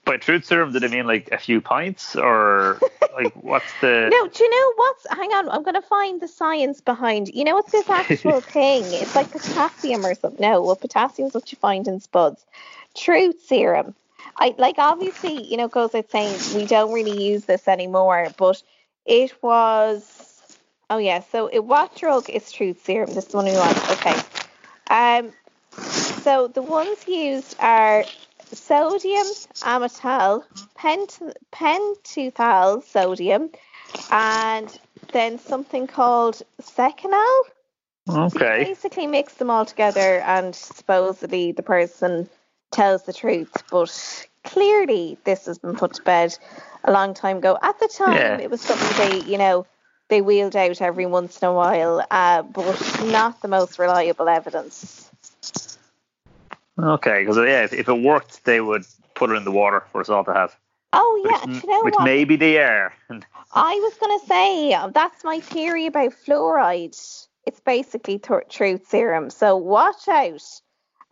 [0.04, 2.80] By truth serum, did I mean like a few pints or
[3.16, 4.10] like what's the?
[4.12, 5.08] No, do you know what's?
[5.12, 7.28] Hang on, I'm gonna find the science behind.
[7.30, 8.84] You know what's this actual thing?
[8.86, 10.42] It's like potassium or something.
[10.42, 12.44] No, well, potassium is what you find in spuds.
[12.96, 13.94] Truth serum.
[14.38, 18.62] I like obviously, you know, goes without saying we don't really use this anymore, but
[19.06, 20.58] it was.
[20.90, 23.14] Oh yeah, so it, what drug is truth serum?
[23.14, 23.78] This the one we want.
[23.92, 24.16] Okay.
[24.90, 25.32] Um.
[26.22, 28.06] So the ones used are
[28.52, 29.26] sodium
[29.62, 30.44] amytal,
[30.76, 31.20] pent,
[31.52, 33.50] pentothal sodium,
[34.12, 34.80] and
[35.12, 37.42] then something called seconal.
[38.08, 38.60] Okay.
[38.60, 42.30] You basically mix them all together, and supposedly the person
[42.72, 43.52] tells the truth.
[43.72, 46.38] But clearly, this has been put to bed
[46.86, 47.58] a long time ago.
[47.62, 48.38] At the time, yeah.
[48.38, 49.66] it was something they, you know,
[50.08, 55.10] they wheeled out every once in a while, uh, but not the most reliable evidence.
[56.78, 60.02] Okay, because yeah, if, if, it worked, they would put it in the water for
[60.02, 60.56] us all to have.
[60.94, 62.04] Oh yeah, which, you know which what?
[62.04, 62.94] may be the air.
[63.54, 67.28] I was gonna say that's my theory about fluoride.
[67.46, 70.42] It's basically th- truth serum, so watch out.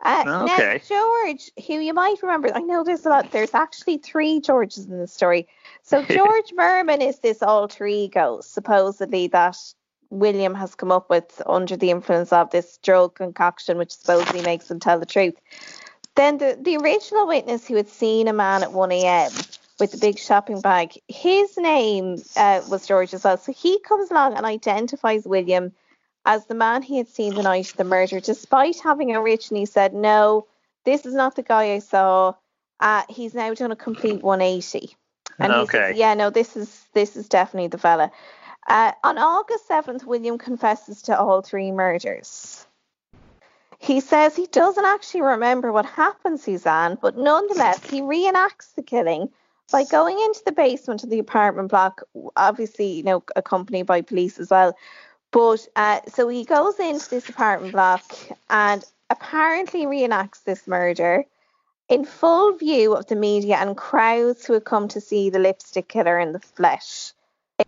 [0.04, 0.82] Uh, okay.
[0.90, 3.32] Now, George, who you might remember, I know there's a lot.
[3.32, 5.48] There's actually three Georges in the story.
[5.82, 9.56] So George Murman is this alter ego, supposedly that
[10.10, 14.70] William has come up with under the influence of this drug concoction, which supposedly makes
[14.70, 15.34] him tell the truth.
[16.14, 19.32] Then the, the original witness who had seen a man at 1 a.m.
[19.80, 23.38] with the big shopping bag, his name uh, was George as well.
[23.38, 25.72] So he comes along and identifies William
[26.24, 29.94] as the man he had seen the night of the murder, despite having originally said,
[29.94, 30.46] no,
[30.84, 32.34] this is not the guy I saw.
[32.80, 34.96] Uh, he's now done a complete 180.
[35.38, 38.10] And he says, yeah, no, this is this is definitely the fella.
[38.66, 42.66] Uh, on August 7th, William confesses to all three murders.
[43.78, 49.28] He says he doesn't actually remember what happened, Suzanne, but nonetheless, he reenacts the killing
[49.70, 52.02] by going into the basement of the apartment block,
[52.36, 54.76] obviously, you know, accompanied by police as well.
[55.34, 58.04] But uh, so he goes into this apartment block
[58.48, 61.24] and apparently reenacts this murder
[61.88, 65.88] in full view of the media and crowds who had come to see the lipstick
[65.88, 67.12] killer in the flesh.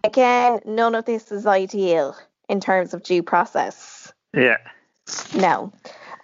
[0.05, 2.17] Again, none of this is ideal
[2.49, 4.13] in terms of due process.
[4.33, 4.59] Yeah.
[5.35, 5.73] No.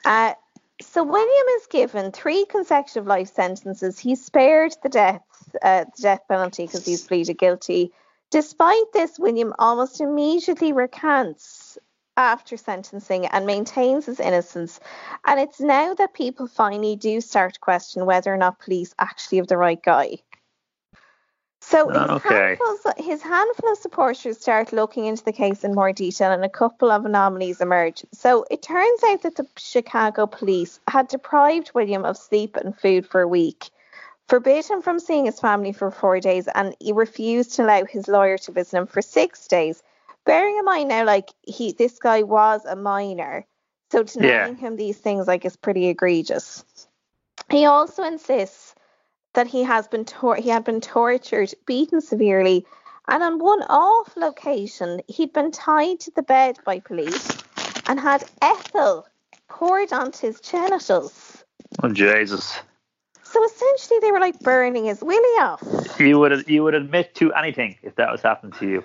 [0.04, 0.34] Uh,
[0.80, 3.98] so William is given three consecutive life sentences.
[3.98, 5.22] He's spared the death,
[5.60, 7.90] uh, the death penalty because he's pleaded guilty.
[8.32, 11.76] Despite this, William almost immediately recants
[12.16, 14.80] after sentencing and maintains his innocence.
[15.26, 19.36] And it's now that people finally do start to question whether or not police actually
[19.36, 20.16] have the right guy.
[21.60, 22.56] So his, ah, Okay.
[22.96, 26.90] his handful of supporters start looking into the case in more detail, and a couple
[26.90, 28.04] of anomalies emerge.
[28.12, 33.06] So it turns out that the Chicago police had deprived William of sleep and food
[33.06, 33.70] for a week,
[34.32, 38.08] forbid him from seeing his family for four days, and he refused to allow his
[38.08, 39.82] lawyer to visit him for six days.
[40.24, 43.44] Bearing in mind now, like he, this guy was a minor,
[43.90, 46.64] so denying him these things like is pretty egregious.
[47.50, 48.74] He also insists
[49.34, 52.64] that he has been tor- he had been tortured, beaten severely,
[53.08, 57.36] and on one awful occasion he'd been tied to the bed by police
[57.86, 59.06] and had ethyl
[59.50, 61.44] poured onto his genitals.
[61.82, 62.58] Oh Jesus.
[63.32, 65.62] So essentially, they were like burning his willy off.
[65.98, 68.84] You would you would admit to anything if that was happening to you.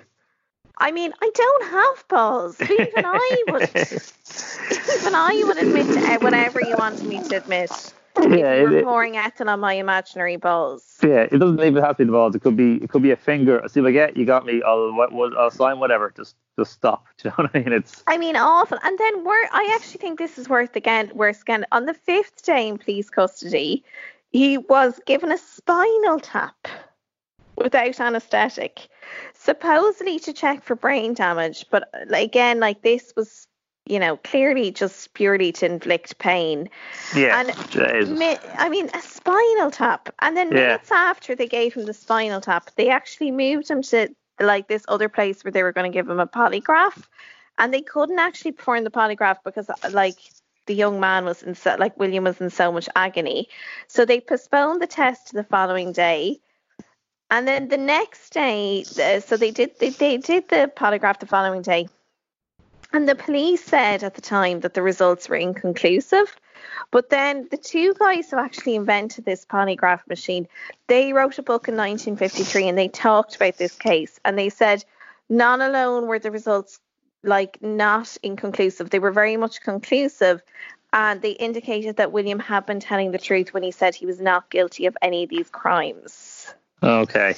[0.78, 2.60] I mean, I don't have balls.
[2.62, 3.62] Even I would.
[5.00, 7.92] Even I would admit to whatever you want me to admit.
[8.20, 10.98] Yeah, if it- pouring ethyl on my imaginary balls.
[11.02, 12.34] Yeah, it doesn't even have to be the balls.
[12.34, 13.62] It could be it could be a finger.
[13.68, 14.62] See if I get you got me.
[14.66, 16.12] I'll what I'll sign whatever.
[16.16, 17.04] Just just stop.
[17.18, 17.72] Do you know what I mean?
[17.72, 18.78] It's I mean, awful.
[18.82, 21.64] And then we're, I actually think this is worth again, worse again.
[21.70, 23.84] On the fifth day in police custody,
[24.30, 26.68] he was given a spinal tap
[27.56, 28.88] without anaesthetic,
[29.34, 31.66] supposedly to check for brain damage.
[31.70, 33.46] But again, like this was,
[33.86, 36.68] you know, clearly just purely to inflict pain.
[37.16, 37.40] yeah.
[37.40, 40.14] And Mi- I mean, a spinal tap.
[40.20, 40.54] And then Yeah.
[40.54, 44.84] minutes after they gave him the spinal tap, they actually moved him to like this
[44.86, 47.08] other place where they were going to give him a polygraph.
[47.58, 50.16] And they couldn't actually perform the polygraph because, like,
[50.68, 53.48] the young man was in so, like William was in so much agony.
[53.88, 56.38] So they postponed the test to the following day.
[57.30, 61.26] And then the next day, uh, so they did they, they did the polygraph the
[61.26, 61.88] following day.
[62.92, 66.34] And the police said at the time that the results were inconclusive.
[66.90, 70.48] But then the two guys who actually invented this polygraph machine,
[70.86, 74.84] they wrote a book in 1953 and they talked about this case and they said
[75.28, 76.80] not alone were the results
[77.22, 80.42] like not inconclusive, they were very much conclusive.
[80.92, 84.20] And they indicated that William had been telling the truth when he said he was
[84.20, 86.54] not guilty of any of these crimes.
[86.82, 87.34] Okay.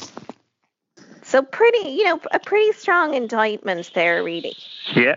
[1.22, 4.56] So pretty, you know, a pretty strong indictment there, really.
[4.94, 5.16] Yeah.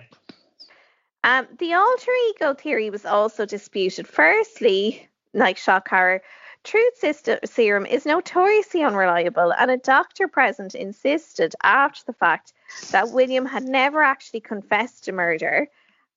[1.24, 4.08] Um, the alter ego theory was also disputed.
[4.08, 6.22] Firstly, like shock horror,
[6.64, 12.54] truth system, serum is notoriously unreliable, and a doctor present insisted after the fact
[12.92, 15.68] that William had never actually confessed to murder.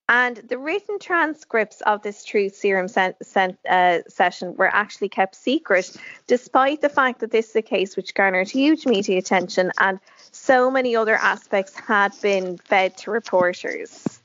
[0.09, 5.35] And the written transcripts of this truth serum sen- sen- uh, session were actually kept
[5.35, 5.97] secret,
[6.29, 9.99] despite the fact that this is a case which garnered huge media attention and
[10.31, 14.21] so many other aspects had been fed to reporters.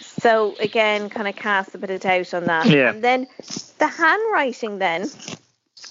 [0.00, 2.66] So again, kind of cast a bit of doubt on that.
[2.68, 2.90] Yeah.
[2.90, 3.26] And then
[3.78, 5.08] the handwriting then.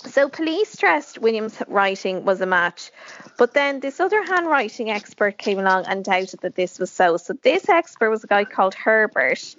[0.06, 2.92] So police stressed William's writing was a match,
[3.38, 7.18] but then this other handwriting expert came along and doubted that this was so.
[7.18, 9.56] So this expert was a guy called Herbert.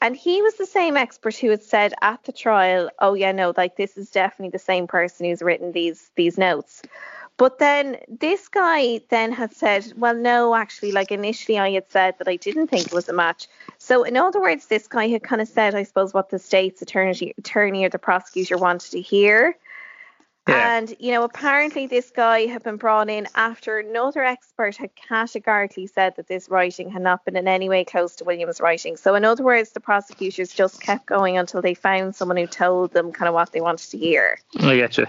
[0.00, 3.52] And he was the same expert who had said at the trial, "Oh yeah, no,
[3.56, 6.82] like this is definitely the same person who's written these these notes."
[7.36, 12.16] But then this guy then had said, "Well, no, actually, like initially I had said
[12.18, 15.22] that I didn't think it was a match." So in other words, this guy had
[15.22, 19.00] kind of said, I suppose, what the state's attorney attorney or the prosecutor wanted to
[19.00, 19.56] hear.
[20.48, 20.76] Yeah.
[20.76, 25.86] And, you know, apparently this guy had been brought in after another expert had categorically
[25.86, 28.96] said that this writing had not been in any way close to William's writing.
[28.96, 32.92] So, in other words, the prosecutors just kept going until they found someone who told
[32.92, 34.38] them kind of what they wanted to hear.
[34.58, 35.06] I get you.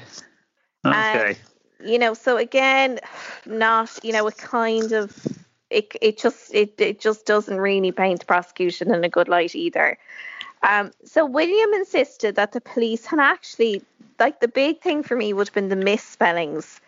[0.85, 1.35] Okay.
[1.83, 2.99] You know, so again,
[3.47, 5.15] not, you know, a kind of
[5.73, 9.55] it it just it it just doesn't really paint the prosecution in a good light
[9.55, 9.97] either.
[10.61, 13.81] Um, so William insisted that the police had actually
[14.19, 16.79] like the big thing for me would have been the misspellings.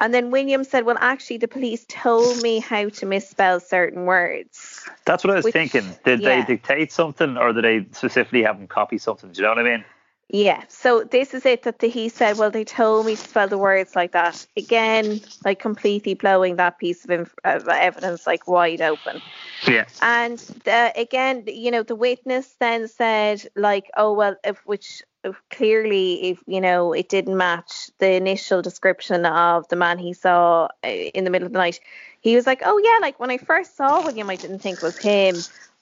[0.00, 4.88] And then William said, Well, actually, the police told me how to misspell certain words.
[5.04, 5.92] That's what I was Which- thinking.
[6.04, 6.40] Did yeah.
[6.40, 9.32] they dictate something or did they specifically have them copy something?
[9.32, 9.84] Do you know what I mean?
[10.30, 10.64] Yeah.
[10.68, 13.56] So this is it that the, he said, Well, they told me to spell the
[13.56, 14.46] words like that.
[14.58, 19.22] Again, like completely blowing that piece of, inf- of evidence like wide open.
[19.66, 19.86] Yeah.
[20.02, 26.30] And again, you know, the witness then said, like, oh well, if which if clearly,
[26.30, 30.88] if you know, it didn't match the initial description of the man he saw uh,
[30.88, 31.80] in the middle of the night.
[32.20, 34.82] He was like, oh yeah, like when I first saw William, I didn't think it
[34.82, 35.36] was him,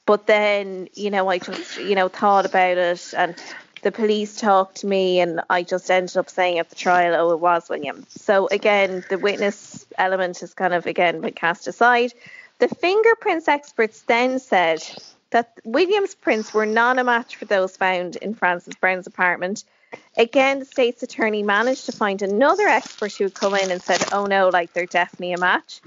[0.07, 3.35] but then, you know, I just, you know, thought about it and.
[3.87, 7.31] The police talked to me, and I just ended up saying at the trial, "Oh,
[7.31, 12.13] it was William." So again, the witness element has kind of again been cast aside.
[12.59, 14.83] The fingerprints experts then said
[15.31, 19.63] that William's prints were not a match for those found in Frances Brown's apartment.
[20.17, 24.03] Again, the state's attorney managed to find another expert who would come in and said,
[24.13, 25.81] oh no, like they're definitely a match.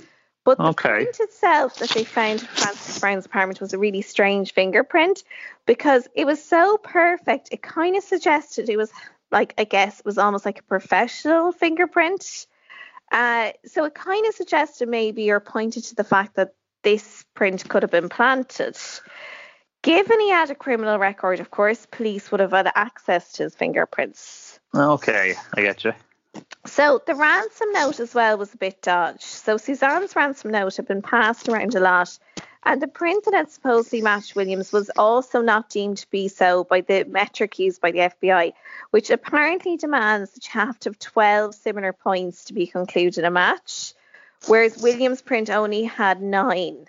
[0.50, 1.04] But the Okay.
[1.04, 5.24] print itself that they found in Frances Brown's apartment was a really strange fingerprint
[5.68, 7.50] because it was so perfect.
[7.52, 8.92] It kind of suggested it was
[9.30, 12.48] like, I guess, it was almost like a professional fingerprint.
[13.12, 17.70] Uh, so it kind of suggested maybe or pointed to the fact that this print
[17.70, 18.76] could have been planted.
[19.84, 23.54] Given he had a criminal record, of course, police would have had access to his
[23.54, 24.60] fingerprints.
[24.74, 25.94] Okay, I get you.
[26.66, 29.24] So the ransom note as well was a bit dodged.
[29.24, 32.18] So Suzanne's ransom note had been passed around a lot,
[32.64, 36.64] and the print that had supposedly matched Williams was also not deemed to be so
[36.64, 38.54] by the metric used by the FBI,
[38.92, 43.32] which apparently demands that you have to have 12 similar points to be concluded a
[43.32, 43.94] match,
[44.48, 46.86] whereas Williams' print only had nine.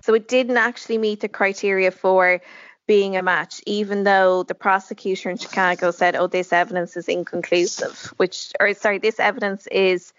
[0.00, 2.40] So it didn't actually meet the criteria for
[2.86, 8.12] being a match, even though the prosecutor in Chicago said, "Oh, this evidence is inconclusive,"
[8.16, 10.12] which, or sorry, this evidence is,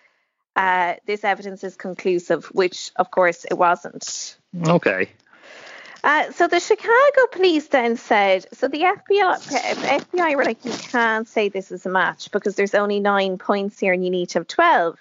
[0.55, 4.38] uh, this evidence is conclusive, which of course it wasn't.
[4.68, 5.09] Okay.
[6.05, 9.39] Uh, so the Chicago police then said, so the FBI,
[10.03, 13.80] FBI were like, you can't say this is a match because there's only nine points
[13.80, 14.99] here and you need to have 12.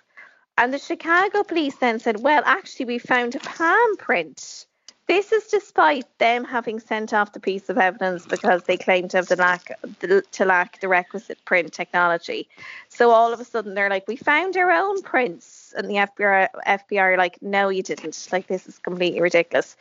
[0.56, 4.64] And the Chicago police then said, well, actually, we found a palm print.
[5.06, 9.18] This is despite them having sent off the piece of evidence because they claim to
[9.18, 12.48] have the lack the, to lack the requisite print technology.
[12.88, 16.48] So all of a sudden they're like, we found our own prints, and the FBI
[16.66, 18.28] FBI are like, no, you didn't.
[18.32, 19.76] Like this is completely ridiculous.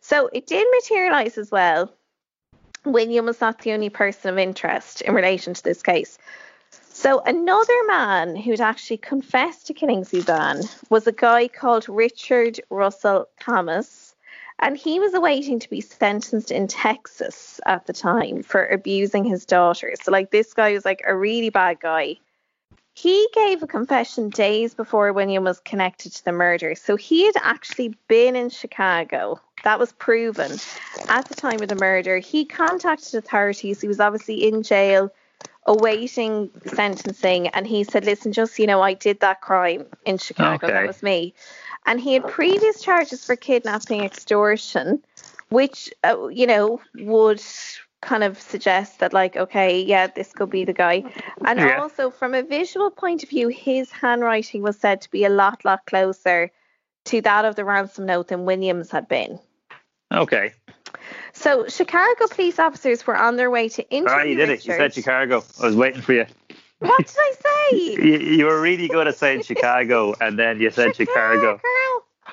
[0.00, 1.92] So it did materialize as well.
[2.84, 6.18] William was not the only person of interest in relation to this case.
[6.70, 13.28] So another man who'd actually confessed to killing Suzanne was a guy called Richard Russell
[13.40, 14.07] Thomas.
[14.60, 19.44] And he was awaiting to be sentenced in Texas at the time for abusing his
[19.44, 19.94] daughter.
[20.02, 22.16] So, like, this guy was like a really bad guy.
[22.94, 26.74] He gave a confession days before William was connected to the murder.
[26.74, 29.40] So, he had actually been in Chicago.
[29.62, 30.52] That was proven
[31.08, 32.18] at the time of the murder.
[32.18, 33.80] He contacted authorities.
[33.80, 35.12] He was obviously in jail
[35.66, 37.48] awaiting sentencing.
[37.48, 40.66] And he said, Listen, just, you know, I did that crime in Chicago.
[40.66, 40.72] Okay.
[40.72, 41.34] That was me
[41.86, 45.02] and he had previous charges for kidnapping extortion
[45.50, 47.42] which uh, you know would
[48.00, 51.02] kind of suggest that like okay yeah this could be the guy
[51.44, 51.80] and Yeah.
[51.80, 55.64] also from a visual point of view his handwriting was said to be a lot
[55.64, 56.50] lot closer
[57.06, 59.40] to that of the ransom note than williams had been
[60.12, 60.52] Okay.
[61.32, 64.64] so chicago police officers were on their way to interview right, you did it.
[64.64, 65.44] You said Chicago.
[65.60, 66.26] I was waiting for you.
[66.78, 67.48] What did i say?
[68.02, 71.60] You, you were really good at saying Chicago, and then you said Chicago.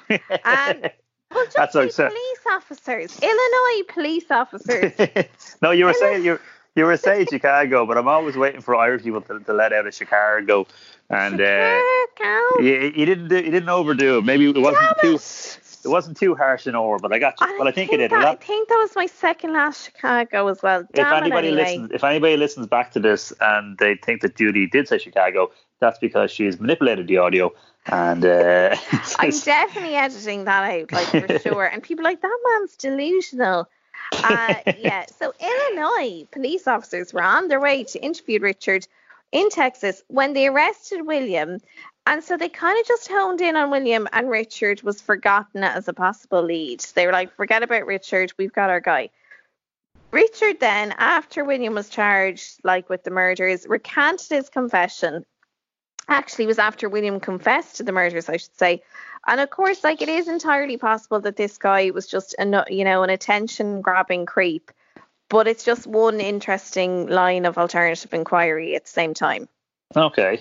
[0.10, 0.92] And-
[1.32, 3.20] well just That's say what police officers.
[3.22, 4.94] Illinois police officers.
[5.62, 6.40] No, you were saying you
[6.76, 9.88] you were saying Chicago, but I'm always waiting for Irish people to, to let out
[9.88, 10.68] a Chicago,
[11.10, 11.80] and uh,
[12.60, 14.26] you, you didn't do, you didn't overdo it.
[14.26, 15.22] Maybe it wasn't Damn too it.
[15.86, 17.48] It wasn't too harsh and over, but I got you.
[17.58, 18.12] Well, I think, you did.
[18.12, 20.82] That, I think that was my second last Chicago as well.
[20.82, 21.64] if Damn it anybody anyway.
[21.64, 25.52] listens, if anybody listens back to this and they think that Judy did say Chicago,
[25.80, 27.54] that's because she's manipulated the audio
[27.88, 28.76] and uh,
[29.20, 31.66] I'm definitely editing that out, like for sure.
[31.66, 33.68] And people are like that man's delusional.
[34.12, 35.06] Uh, yeah.
[35.20, 38.88] So Illinois police officers were on their way to interview Richard
[39.36, 41.60] in Texas when they arrested William.
[42.08, 45.88] And so they kind of just honed in on William, and Richard was forgotten as
[45.88, 46.80] a possible lead.
[46.94, 49.10] They were like, forget about Richard, we've got our guy.
[50.12, 55.26] Richard then, after William was charged, like with the murders, recanted his confession
[56.08, 58.84] actually was after William confessed to the murders, I should say.
[59.28, 62.84] And of course, like it is entirely possible that this guy was just a you
[62.84, 64.72] know an attention grabbing creep,
[65.36, 69.50] but it's just one interesting line of alternative inquiry at the same time.
[69.94, 70.40] Okay.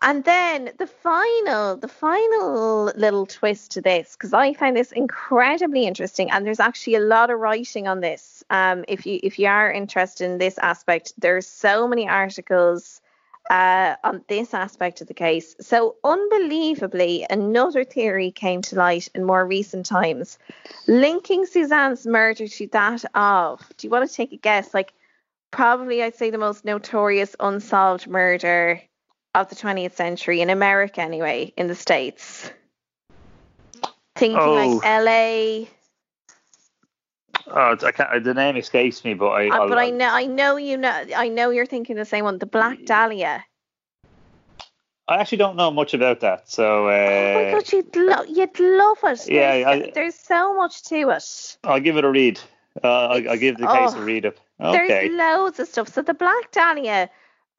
[0.00, 5.84] And then the final, the final little twist to this, because I find this incredibly
[5.86, 8.42] interesting, and there's actually a lot of writing on this.
[8.48, 13.02] Um, if you if you are interested in this aspect, there's so many articles
[13.48, 15.56] uh, on this aspect of the case.
[15.60, 20.38] So, unbelievably, another theory came to light in more recent times,
[20.86, 23.60] linking Suzanne's murder to that of.
[23.76, 24.74] Do you want to take a guess?
[24.74, 24.92] Like,
[25.50, 28.80] probably I'd say the most notorious unsolved murder
[29.34, 32.50] of the 20th century in America, anyway, in the States.
[34.16, 34.80] Thinking oh.
[34.82, 35.66] like LA.
[37.46, 39.48] Oh, I can't, the name escapes me, but I.
[39.48, 42.38] Uh, but I know, I know you know, I know you're thinking the same one,
[42.38, 43.44] the Black Dahlia.
[45.08, 46.88] I actually don't know much about that, so.
[46.88, 49.02] Uh, oh my god, you'd, lo- you'd love it.
[49.02, 51.56] There's, yeah, I, there's so much to it.
[51.64, 52.40] I'll give it a read.
[52.82, 54.36] Uh, I'll, I'll, give the case oh, a read up.
[54.60, 54.86] Okay.
[54.86, 55.88] There's loads of stuff.
[55.88, 57.10] So the Black Dahlia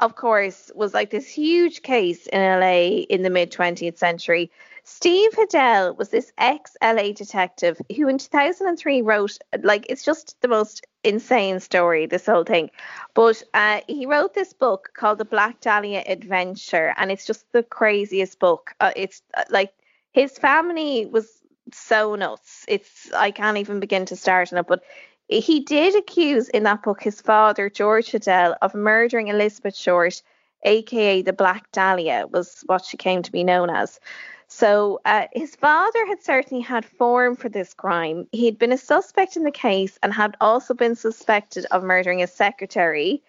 [0.02, 4.52] of course, was like this huge case in LA in the mid 20th century.
[4.84, 10.48] Steve Hodel was this ex LA detective who in 2003 wrote, like, it's just the
[10.48, 12.72] most insane story, this whole thing.
[13.14, 17.64] But uh, he wrote this book called The Black Dahlia Adventure, and it's just the
[17.64, 18.74] craziest book.
[18.80, 19.74] Uh, it's uh, like
[20.12, 22.66] his family was so nuts.
[22.68, 24.84] It's, I can't even begin to start on it, but
[25.28, 30.22] he did accuse in that book his father, George Hodel, of murdering Elizabeth Short,
[30.64, 34.00] aka the Black Dahlia, was what she came to be known as.
[34.48, 38.28] So uh, his father had certainly had form for this crime.
[38.34, 42.20] He had been a suspect in the case and had also been suspected of murdering
[42.20, 43.24] his secretary.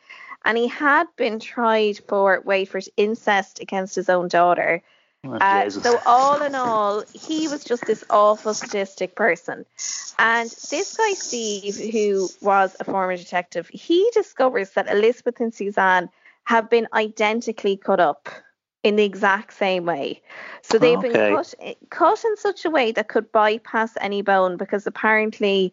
[0.45, 4.83] And he had been tried for, wait for it, incest against his own daughter.
[5.24, 9.64] Oh, uh, so all in all, he was just this awful sadistic person.
[10.18, 16.11] And this guy Steve, who was a former detective, he discovers that Elizabeth and Suzanne
[16.45, 18.28] have been identically cut up
[18.82, 20.20] in the exact same way.
[20.62, 21.12] So they've okay.
[21.12, 21.55] been cut
[21.90, 25.72] cut in such a way that could bypass any bone because apparently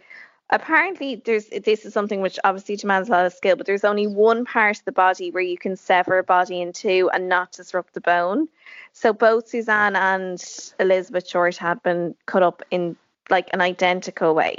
[0.52, 4.08] apparently there's this is something which obviously demands a lot of skill, but there's only
[4.08, 7.52] one part of the body where you can sever a body in two and not
[7.52, 8.48] disrupt the bone.
[8.94, 10.44] So both Suzanne and
[10.80, 12.96] Elizabeth Short had been cut up in
[13.30, 14.58] like an identical way.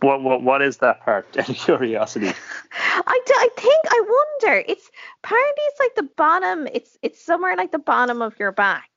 [0.00, 1.26] What what what is that part?
[1.38, 2.28] Out of curiosity.
[2.72, 4.02] I, I think I
[4.40, 4.64] wonder.
[4.66, 4.90] It's
[5.22, 6.68] apparently it's like the bottom.
[6.72, 8.90] It's it's somewhere like the bottom of your back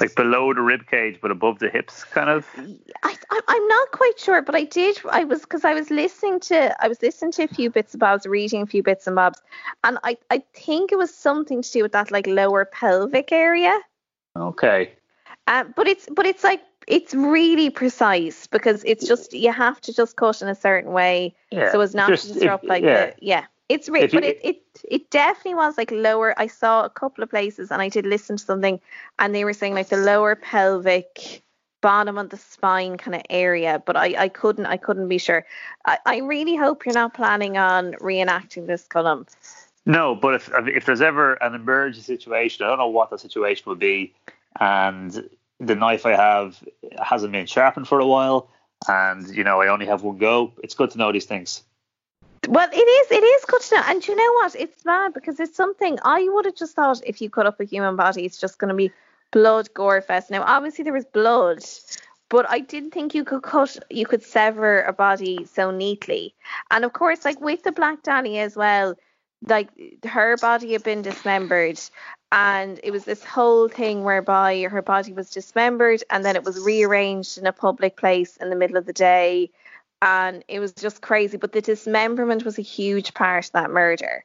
[0.00, 2.46] like below the rib cage but above the hips kind of
[3.02, 6.40] I, I am not quite sure but i did i was because i was listening
[6.40, 9.16] to i was listening to a few bits and bobs reading a few bits and
[9.16, 9.40] bobs
[9.84, 13.78] and i i think it was something to do with that like lower pelvic area
[14.36, 14.92] okay
[15.46, 19.92] um, but it's but it's like it's really precise because it's just you have to
[19.92, 23.06] just cut in a certain way yeah, so as not just, to disrupt like yeah.
[23.06, 26.34] the yeah it's rich, but it, it it definitely was like lower.
[26.36, 28.80] I saw a couple of places and I did listen to something
[29.20, 31.42] and they were saying like the lower pelvic
[31.80, 35.46] bottom of the spine kind of area, but I, I couldn't I couldn't be sure.
[35.86, 39.26] I, I really hope you're not planning on reenacting this column.
[39.86, 43.64] No, but if if there's ever an emergency situation, I don't know what the situation
[43.66, 44.12] would be,
[44.58, 46.62] and the knife I have
[47.00, 48.48] hasn't been sharpened for a while,
[48.88, 50.52] and you know I only have one go.
[50.62, 51.62] It's good to know these things.
[52.48, 53.10] Well, it is.
[53.10, 53.82] It is good to know.
[53.86, 54.56] And you know what?
[54.56, 57.64] It's mad because it's something I would have just thought if you cut up a
[57.64, 58.90] human body, it's just going to be
[59.30, 60.30] blood gore fest.
[60.30, 61.62] Now, obviously, there was blood,
[62.30, 66.34] but I didn't think you could cut, you could sever a body so neatly.
[66.70, 68.94] And of course, like with the Black Dahlia as well,
[69.46, 69.68] like
[70.04, 71.80] her body had been dismembered
[72.30, 76.60] and it was this whole thing whereby her body was dismembered and then it was
[76.60, 79.50] rearranged in a public place in the middle of the day
[80.02, 81.36] and it was just crazy.
[81.36, 84.24] But the dismemberment was a huge part of that murder.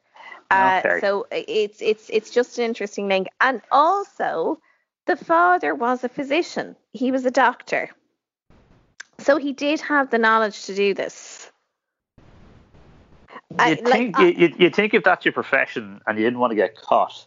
[0.50, 1.00] Uh, okay.
[1.00, 4.60] So it's it's it's just an interesting link, and also
[5.06, 6.76] the father was a physician.
[6.92, 7.90] He was a doctor,
[9.18, 11.45] so he did have the knowledge to do this.
[13.50, 16.56] You think like, you, you think if that's your profession and you didn't want to
[16.56, 17.26] get caught,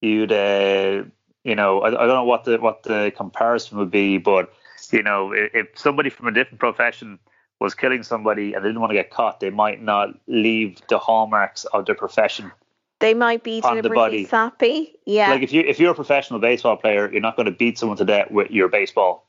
[0.00, 1.02] you'd uh,
[1.44, 4.52] you know I, I don't know what the what the comparison would be, but
[4.92, 7.18] you know if, if somebody from a different profession
[7.60, 10.98] was killing somebody and they didn't want to get caught, they might not leave the
[10.98, 12.52] hallmarks of their profession.
[13.00, 14.94] They might be deliberately sappy.
[15.04, 15.30] Yeah.
[15.30, 17.98] Like if you if you're a professional baseball player, you're not going to beat someone
[17.98, 19.25] to death with your baseball.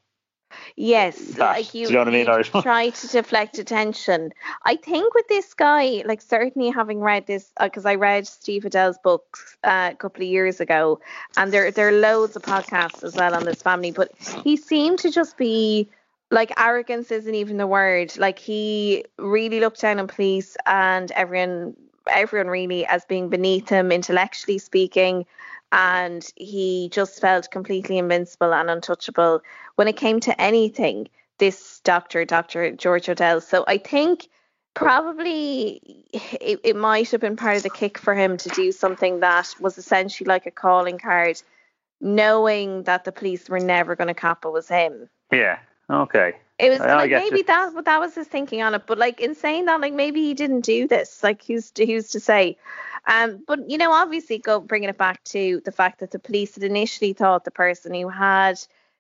[0.76, 1.58] Yes, that.
[1.58, 2.44] like Do you, you know what I mean?
[2.62, 4.32] Try to deflect attention.
[4.64, 8.98] I think with this guy, like certainly having read this, because I read Steve Hodel's
[9.04, 11.00] books uh, a couple of years ago,
[11.36, 13.92] and there there are loads of podcasts as well on this family.
[13.92, 14.12] But
[14.44, 15.90] he seemed to just be
[16.32, 18.18] like arrogance isn't even the word.
[18.18, 21.76] Like he really looked down on police and everyone,
[22.10, 25.26] everyone really as being beneath him intellectually speaking
[25.72, 29.42] and he just felt completely invincible and untouchable
[29.76, 31.10] when it came to anything.
[31.40, 32.72] This doctor, Dr.
[32.72, 33.44] George Hodel.
[33.44, 34.28] So I think
[34.74, 39.20] probably it, it might have been part of the kick for him to do something
[39.20, 41.42] that was essentially like a calling card,
[42.02, 45.10] knowing that the police were never going to cop it was him.
[45.32, 45.60] yeah.
[45.90, 46.34] Okay.
[46.60, 47.44] It was like maybe you.
[47.44, 48.84] that but that was his thinking on it.
[48.88, 51.22] But like in saying that, like maybe he didn't do this.
[51.22, 52.58] Like who's who's to say?
[53.08, 56.56] Um, but you know, obviously, go bringing it back to the fact that the police
[56.56, 58.60] had initially thought the person who had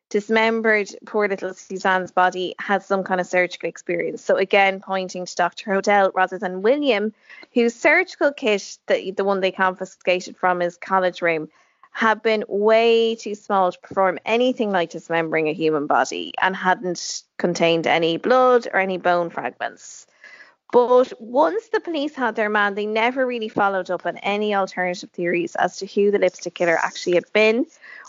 [0.10, 4.24] dismembered poor little Suzanne's body had some kind of surgical experience.
[4.24, 5.72] So again, pointing to Dr.
[5.72, 7.14] Hodel rather than William,
[7.54, 11.50] whose surgical kit, the the one they confiscated from his college room,
[11.92, 17.24] had been way too small to perform anything like dismembering a human body and hadn't
[17.38, 20.07] contained any blood or any bone fragments.
[20.72, 25.10] But once the police had their man, they never really followed up on any alternative
[25.12, 27.66] theories as to who the lipstick killer actually had been.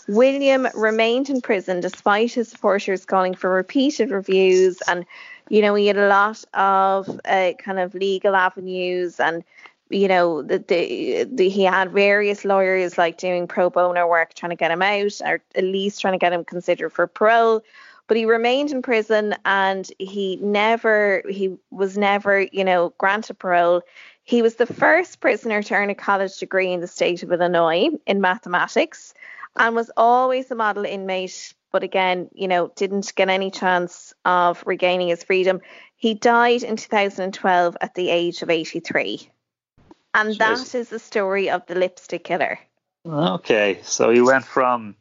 [0.07, 5.05] William remained in prison despite his supporters calling for repeated reviews, and
[5.49, 9.43] you know he had a lot of uh, kind of legal avenues and
[9.89, 14.51] you know, the, the, the he had various lawyers like doing pro bono work trying
[14.51, 17.63] to get him out, or at least trying to get him considered for parole.
[18.09, 23.83] But he remained in prison, and he never, he was never, you know, granted parole.
[24.23, 27.89] He was the first prisoner to earn a college degree in the state of Illinois
[28.07, 29.13] in mathematics,
[29.55, 31.53] and was always a model inmate.
[31.71, 35.61] But again, you know, didn't get any chance of regaining his freedom.
[35.95, 39.29] He died in 2012 at the age of 83.
[40.15, 40.73] And that Jeez.
[40.73, 42.57] is the story of the lipstick killer.
[43.05, 43.81] Okay.
[43.83, 44.95] So he went from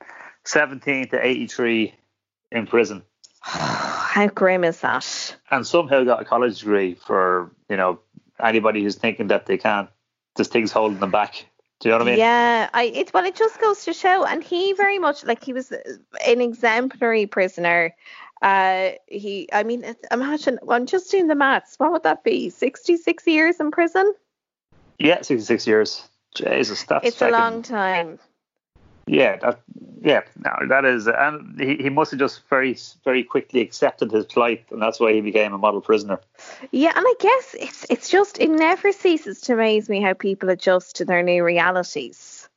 [0.45, 1.95] 17 to 83
[2.51, 3.03] in prison
[3.43, 5.37] How grim is that?
[5.51, 8.01] and somehow got a college degree for, you know,
[8.41, 9.89] anybody who's thinking that they can't,
[10.37, 11.47] this thing's holding them back.
[11.81, 12.19] Do you know what I mean?
[12.19, 15.53] Yeah, I it well it just goes to show, and he very much like he
[15.53, 17.95] was an exemplary prisoner.
[18.43, 20.59] Uh, he, I mean, imagine.
[20.69, 21.77] I'm just doing the maths.
[21.79, 22.51] What would that be?
[22.51, 24.13] 66 years in prison.
[24.99, 26.09] Yeah, 66 years.
[26.35, 28.19] Jesus, that's it's a long time.
[29.09, 29.61] Yeah, that,
[30.03, 34.27] yeah, no, that is, and he, he must have just very, very quickly accepted his
[34.27, 36.21] plight, and that's why he became a model prisoner.
[36.71, 40.51] Yeah, and I guess it's it's just it never ceases to amaze me how people
[40.51, 42.49] adjust to their new realities.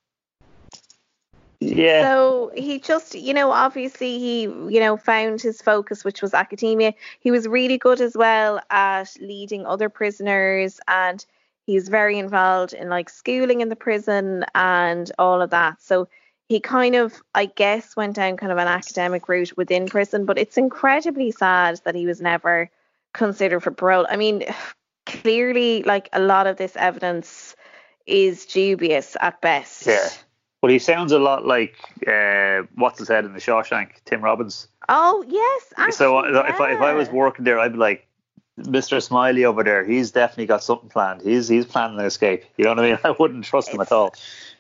[1.60, 6.34] Yeah, So he just, you know, obviously he, you know, found his focus, which was
[6.34, 6.96] academia.
[7.20, 11.24] He was really good as well at leading other prisoners, and
[11.68, 15.82] he's very involved in like schooling in the prison and all of that.
[15.84, 16.08] So
[16.52, 20.26] he kind of, I guess, went down kind of an academic route within prison.
[20.26, 22.70] But it's incredibly sad that he was never
[23.14, 24.06] considered for parole.
[24.10, 24.44] I mean,
[25.06, 27.56] clearly, like a lot of this evidence
[28.06, 29.88] is dubious at best.
[29.88, 30.10] Yeah.
[30.62, 34.68] Well, he sounds a lot like uh, what's his head in the Shawshank, Tim Robbins.
[34.90, 35.96] Oh yes.
[35.96, 38.10] so actually, uh, if I, if I was working there, I'd be like,
[38.60, 39.02] Mr.
[39.02, 41.22] Smiley over there, he's definitely got something planned.
[41.22, 42.44] He's he's planning an escape.
[42.58, 43.00] You know what I mean?
[43.06, 44.14] I wouldn't trust him at all.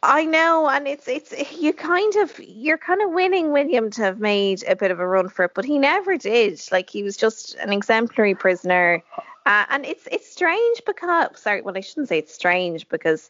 [0.03, 4.19] I know, and it's it's you kind of you're kind of winning William to have
[4.19, 6.59] made a bit of a run for it, but he never did.
[6.71, 9.03] Like he was just an exemplary prisoner,
[9.45, 13.29] uh, and it's it's strange because sorry, well I shouldn't say it's strange because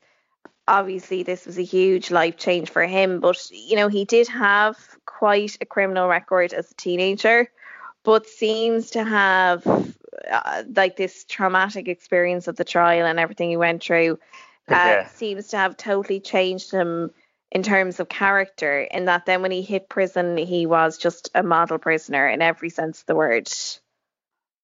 [0.66, 4.78] obviously this was a huge life change for him, but you know he did have
[5.06, 7.52] quite a criminal record as a teenager,
[8.04, 9.68] but seems to have
[10.32, 14.18] uh, like this traumatic experience of the trial and everything he went through
[14.70, 15.08] uh, Yeah.
[15.08, 17.12] seems to have totally changed him
[17.52, 18.82] in terms of character.
[18.82, 22.70] In that, then when he hit prison, he was just a model prisoner in every
[22.70, 23.50] sense of the word.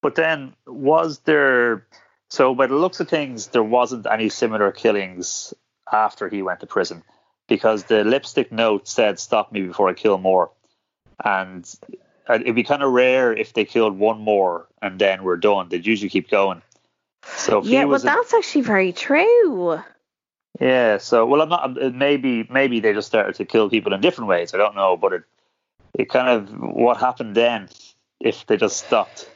[0.02, 1.86] But then, was there?
[2.30, 5.54] So, by the looks of things, there wasn't any similar killings
[5.92, 7.04] after he went to prison,
[7.48, 10.52] because the lipstick note said, "Stop me before I kill more,"
[11.24, 11.68] and
[12.30, 15.70] uh, it'd be kind of rare if they killed one more and then we're done.
[15.70, 16.62] They'd usually keep going.
[17.24, 19.80] So, yeah, well, a- that's actually very true.
[20.60, 20.98] yeah.
[20.98, 21.82] So, well, I'm not.
[21.82, 24.54] uh, Maybe, maybe they just started to kill people in different ways.
[24.54, 25.24] I don't know, but it,
[25.94, 27.70] it kind of what happened then
[28.20, 29.30] if they just stopped.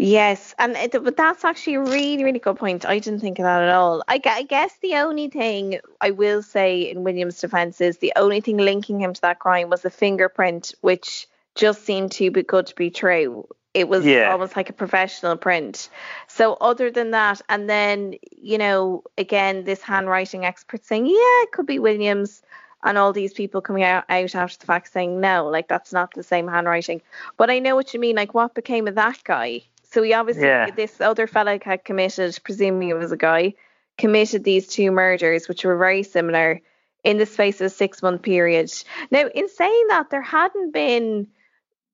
[0.00, 2.86] Yes, and it, but that's actually a really, really good point.
[2.86, 4.04] I didn't think of that at all.
[4.06, 8.40] I, I guess the only thing I will say in William's defense is the only
[8.40, 11.26] thing linking him to that crime was the fingerprint, which
[11.56, 13.48] just seemed too be good to be true.
[13.74, 14.30] It was Yeah.
[14.32, 15.88] almost like a professional print.
[16.26, 21.52] So other than that, and then you know, again, this handwriting expert saying, yeah, it
[21.52, 22.42] could be Williams,
[22.82, 26.14] and all these people coming out, out after the fact saying no, like that's not
[26.14, 27.02] the same handwriting.
[27.36, 28.16] But I know what you mean.
[28.16, 29.62] Like, what became of that guy?
[29.90, 30.70] So he obviously, Yeah.
[30.70, 33.54] this other fellow had committed, presuming it was a guy,
[33.96, 36.60] committed these two murders, which were very similar
[37.04, 38.70] in the space of a six month period.
[39.10, 41.26] Now, in saying that, there hadn't been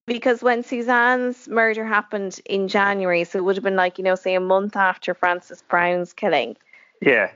[0.07, 4.15] because when Suzanne's murder happened in January, so it would have been like, you know,
[4.15, 6.57] say a month after Frances Brown's killing.
[7.01, 7.31] Yeah.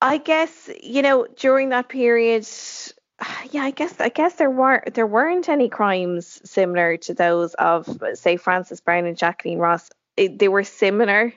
[0.00, 2.46] I guess, you know, during that period
[3.50, 8.02] yeah, I guess I guess there weren't there weren't any crimes similar to those of
[8.14, 9.90] say Francis Brown and Jacqueline Ross.
[10.16, 11.32] It, they were similar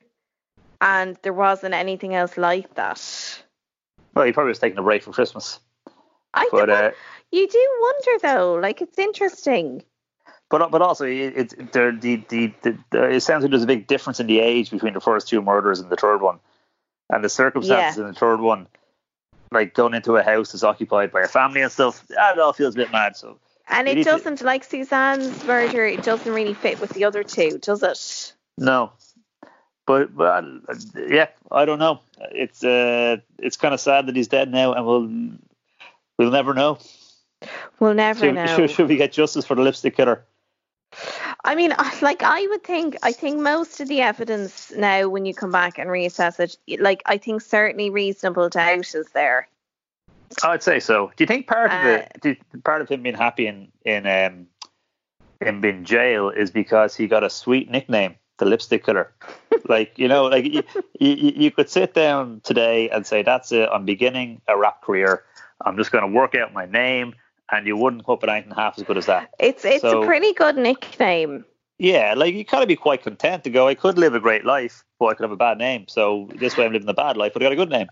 [0.82, 3.44] and there wasn't anything else like that.
[4.14, 5.60] Well, he probably was taking a break for Christmas.
[6.34, 6.92] I But uh,
[7.32, 9.84] you do wonder though, like it's interesting.
[10.50, 13.68] But but also it, it's there the, the the the it sounds like there's a
[13.68, 16.40] big difference in the age between the first two murders and the third one,
[17.10, 18.68] and the circumstances in the third one,
[19.52, 22.06] like going into a house that's occupied by a family and stuff.
[22.08, 23.18] That all feels a bit mad.
[23.18, 27.58] So And it doesn't like Suzanne's murder, it doesn't really fit with the other two,
[27.58, 28.34] does it?
[28.58, 28.92] no,
[29.88, 30.76] but but uh,
[31.08, 32.02] yeah, I don't know.
[32.32, 35.10] It's uh it's kind of sad that he's dead now, and we'll
[36.18, 36.78] we'll never know.
[37.80, 38.56] We'll never Should, know.
[38.56, 40.24] should, should we get justice for the lipstick killer?
[41.46, 45.34] I mean, like I would think, I think most of the evidence now, when you
[45.34, 49.48] come back and reassess it, like I think certainly reasonable doubt is there.
[50.44, 51.12] I'd say so.
[51.16, 54.08] Do you think part of Uh, it, do part of him being happy in in
[54.08, 54.48] um
[55.40, 59.14] in being jail is because he got a sweet nickname, the lipstick killer?
[59.70, 60.64] like you know, like you,
[61.00, 63.70] you you could sit down today and say, "That's it.
[63.72, 65.24] I'm beginning a rap career.
[65.64, 67.14] I'm just going to work out my name,"
[67.52, 69.30] and you wouldn't hope it anything half as good as that.
[69.40, 71.46] It's it's So- a pretty good nickname.
[71.78, 73.68] Yeah, like you kind of be quite content to go.
[73.68, 75.88] I could live a great life, but I could have a bad name.
[75.90, 77.88] So this way, I'm living the bad life, but I got a good name.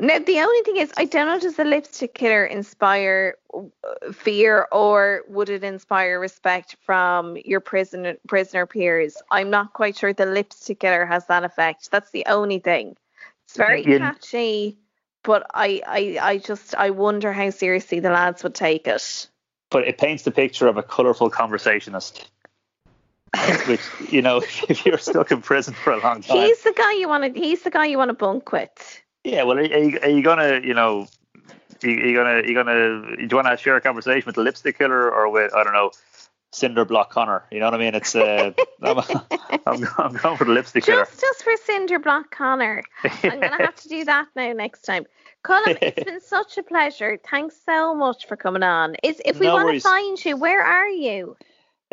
[0.00, 4.66] Now, the only thing is, I don't know, does the lipstick killer inspire uh, fear
[4.72, 9.16] or would it inspire respect from your prisoner prisoner peers?
[9.30, 11.90] I'm not quite sure the lipstick killer has that effect.
[11.92, 12.96] That's the only thing.
[13.46, 14.76] It's very You- catchy,
[15.22, 19.28] but I, I, I just I wonder how seriously the lads would take it.
[19.70, 22.28] but it paints the picture of a colorful conversationist.
[23.66, 26.94] Which you know, if you're stuck in prison for a long time, He's the guy
[26.94, 27.40] you want to.
[27.40, 29.00] He's the guy you want to bunk with.
[29.22, 29.44] yeah.
[29.44, 31.06] Well, are, are, you, are you gonna, you know,
[31.84, 34.78] are you gonna, you gonna, do you want to share a conversation with the lipstick
[34.78, 35.92] killer or with, I don't know,
[36.52, 37.44] Cinder Block Connor?
[37.50, 37.94] You know what I mean?
[37.94, 38.98] It's, uh, I'm,
[39.66, 40.84] I'm, I'm going for the lipstick.
[40.84, 42.82] Just just for Cinder Block Connor.
[43.04, 45.06] I'm gonna have to do that now next time.
[45.42, 47.18] Colin, it's been such a pleasure.
[47.30, 48.96] Thanks so much for coming on.
[49.02, 51.36] Is if we No want to find you, where are you?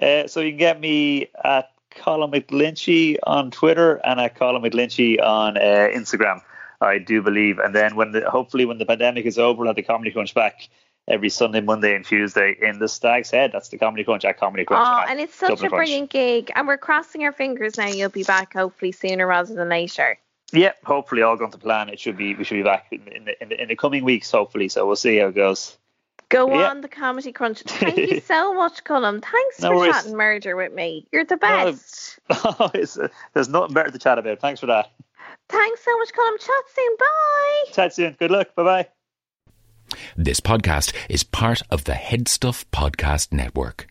[0.02, 5.22] Uh, so you can get me at Colin McGlinchy on Twitter and at Colin McGlinchy
[5.22, 6.42] on uh, Instagram.
[6.80, 9.76] I do believe, and then when the hopefully when the pandemic is over, we'll have
[9.76, 10.68] the Comedy Crunch back
[11.08, 13.52] every Sunday, Monday, and Tuesday in the Stag's Head.
[13.54, 14.86] That's the Comedy Crunch at Comedy Crunch.
[14.88, 15.80] Oh, and it's such Dublin a Crunch.
[15.88, 17.88] brilliant gig, and we're crossing our fingers now.
[17.88, 20.18] You'll be back hopefully sooner rather than later.
[20.52, 21.90] Yeah, hopefully all going to plan.
[21.90, 24.04] It should be we should be back in, in, the, in, the, in the coming
[24.06, 24.70] weeks, hopefully.
[24.70, 25.78] So we'll see how it goes.
[26.30, 26.70] Go Yeah.
[26.70, 27.62] on the comedy crunch.
[27.62, 29.22] Thank you so much, Colin.
[29.22, 29.94] Thanks No for worries.
[29.94, 31.06] chatting murder with me.
[31.12, 32.20] You're the No, best.
[32.76, 34.40] it's, uh, there's nothing better to chat about.
[34.40, 34.92] Thanks for that.
[35.50, 36.38] Thanks so much, Colin.
[36.38, 36.96] Chat soon.
[37.00, 37.64] Bye.
[37.74, 38.16] Chat soon.
[38.20, 38.56] Good luck.
[38.56, 38.88] Bye bye.
[40.16, 43.88] This podcast is part of the Headstuff Podcast Network.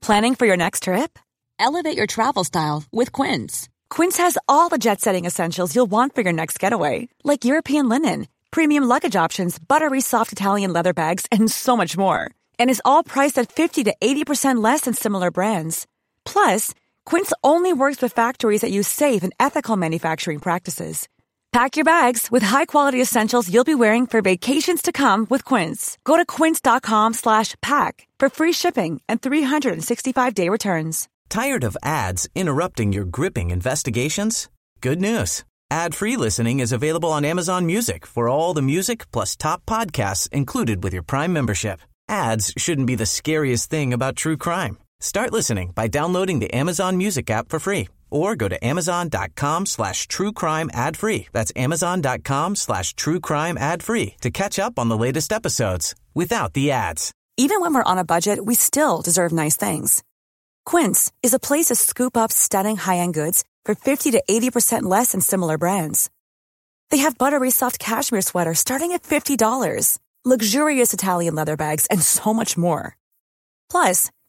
[0.00, 1.16] Planning for your next trip?
[1.60, 3.68] Elevate your travel style with Quince.
[3.88, 7.88] Quince has all the jet setting essentials you'll want for your next getaway, like European
[7.88, 12.28] linen, premium luggage options, buttery soft Italian leather bags, and so much more.
[12.58, 15.86] And is all priced at 50 to 80% less than similar brands.
[16.24, 16.74] Plus,
[17.06, 21.08] Quince only works with factories that use safe and ethical manufacturing practices.
[21.52, 25.98] Pack your bags with high-quality essentials you'll be wearing for vacations to come with Quince.
[26.02, 31.10] Go to quince.com slash pack for free shipping and 365-day returns.
[31.28, 34.48] Tired of ads interrupting your gripping investigations?
[34.80, 35.44] Good news.
[35.70, 40.82] Ad-free listening is available on Amazon Music for all the music plus top podcasts included
[40.82, 41.80] with your Prime membership.
[42.08, 44.78] Ads shouldn't be the scariest thing about true crime.
[45.02, 50.06] Start listening by downloading the Amazon Music app for free or go to amazon.com slash
[50.06, 51.26] true crime ad free.
[51.32, 56.52] That's amazon.com slash true crime ad free to catch up on the latest episodes without
[56.52, 57.12] the ads.
[57.36, 60.04] Even when we're on a budget, we still deserve nice things.
[60.64, 65.10] Quince is a place to scoop up stunning high-end goods for 50 to 80% less
[65.10, 66.10] than similar brands.
[66.90, 72.32] They have buttery soft cashmere sweaters starting at $50, luxurious Italian leather bags, and so
[72.32, 72.96] much more.
[73.68, 74.10] Plus,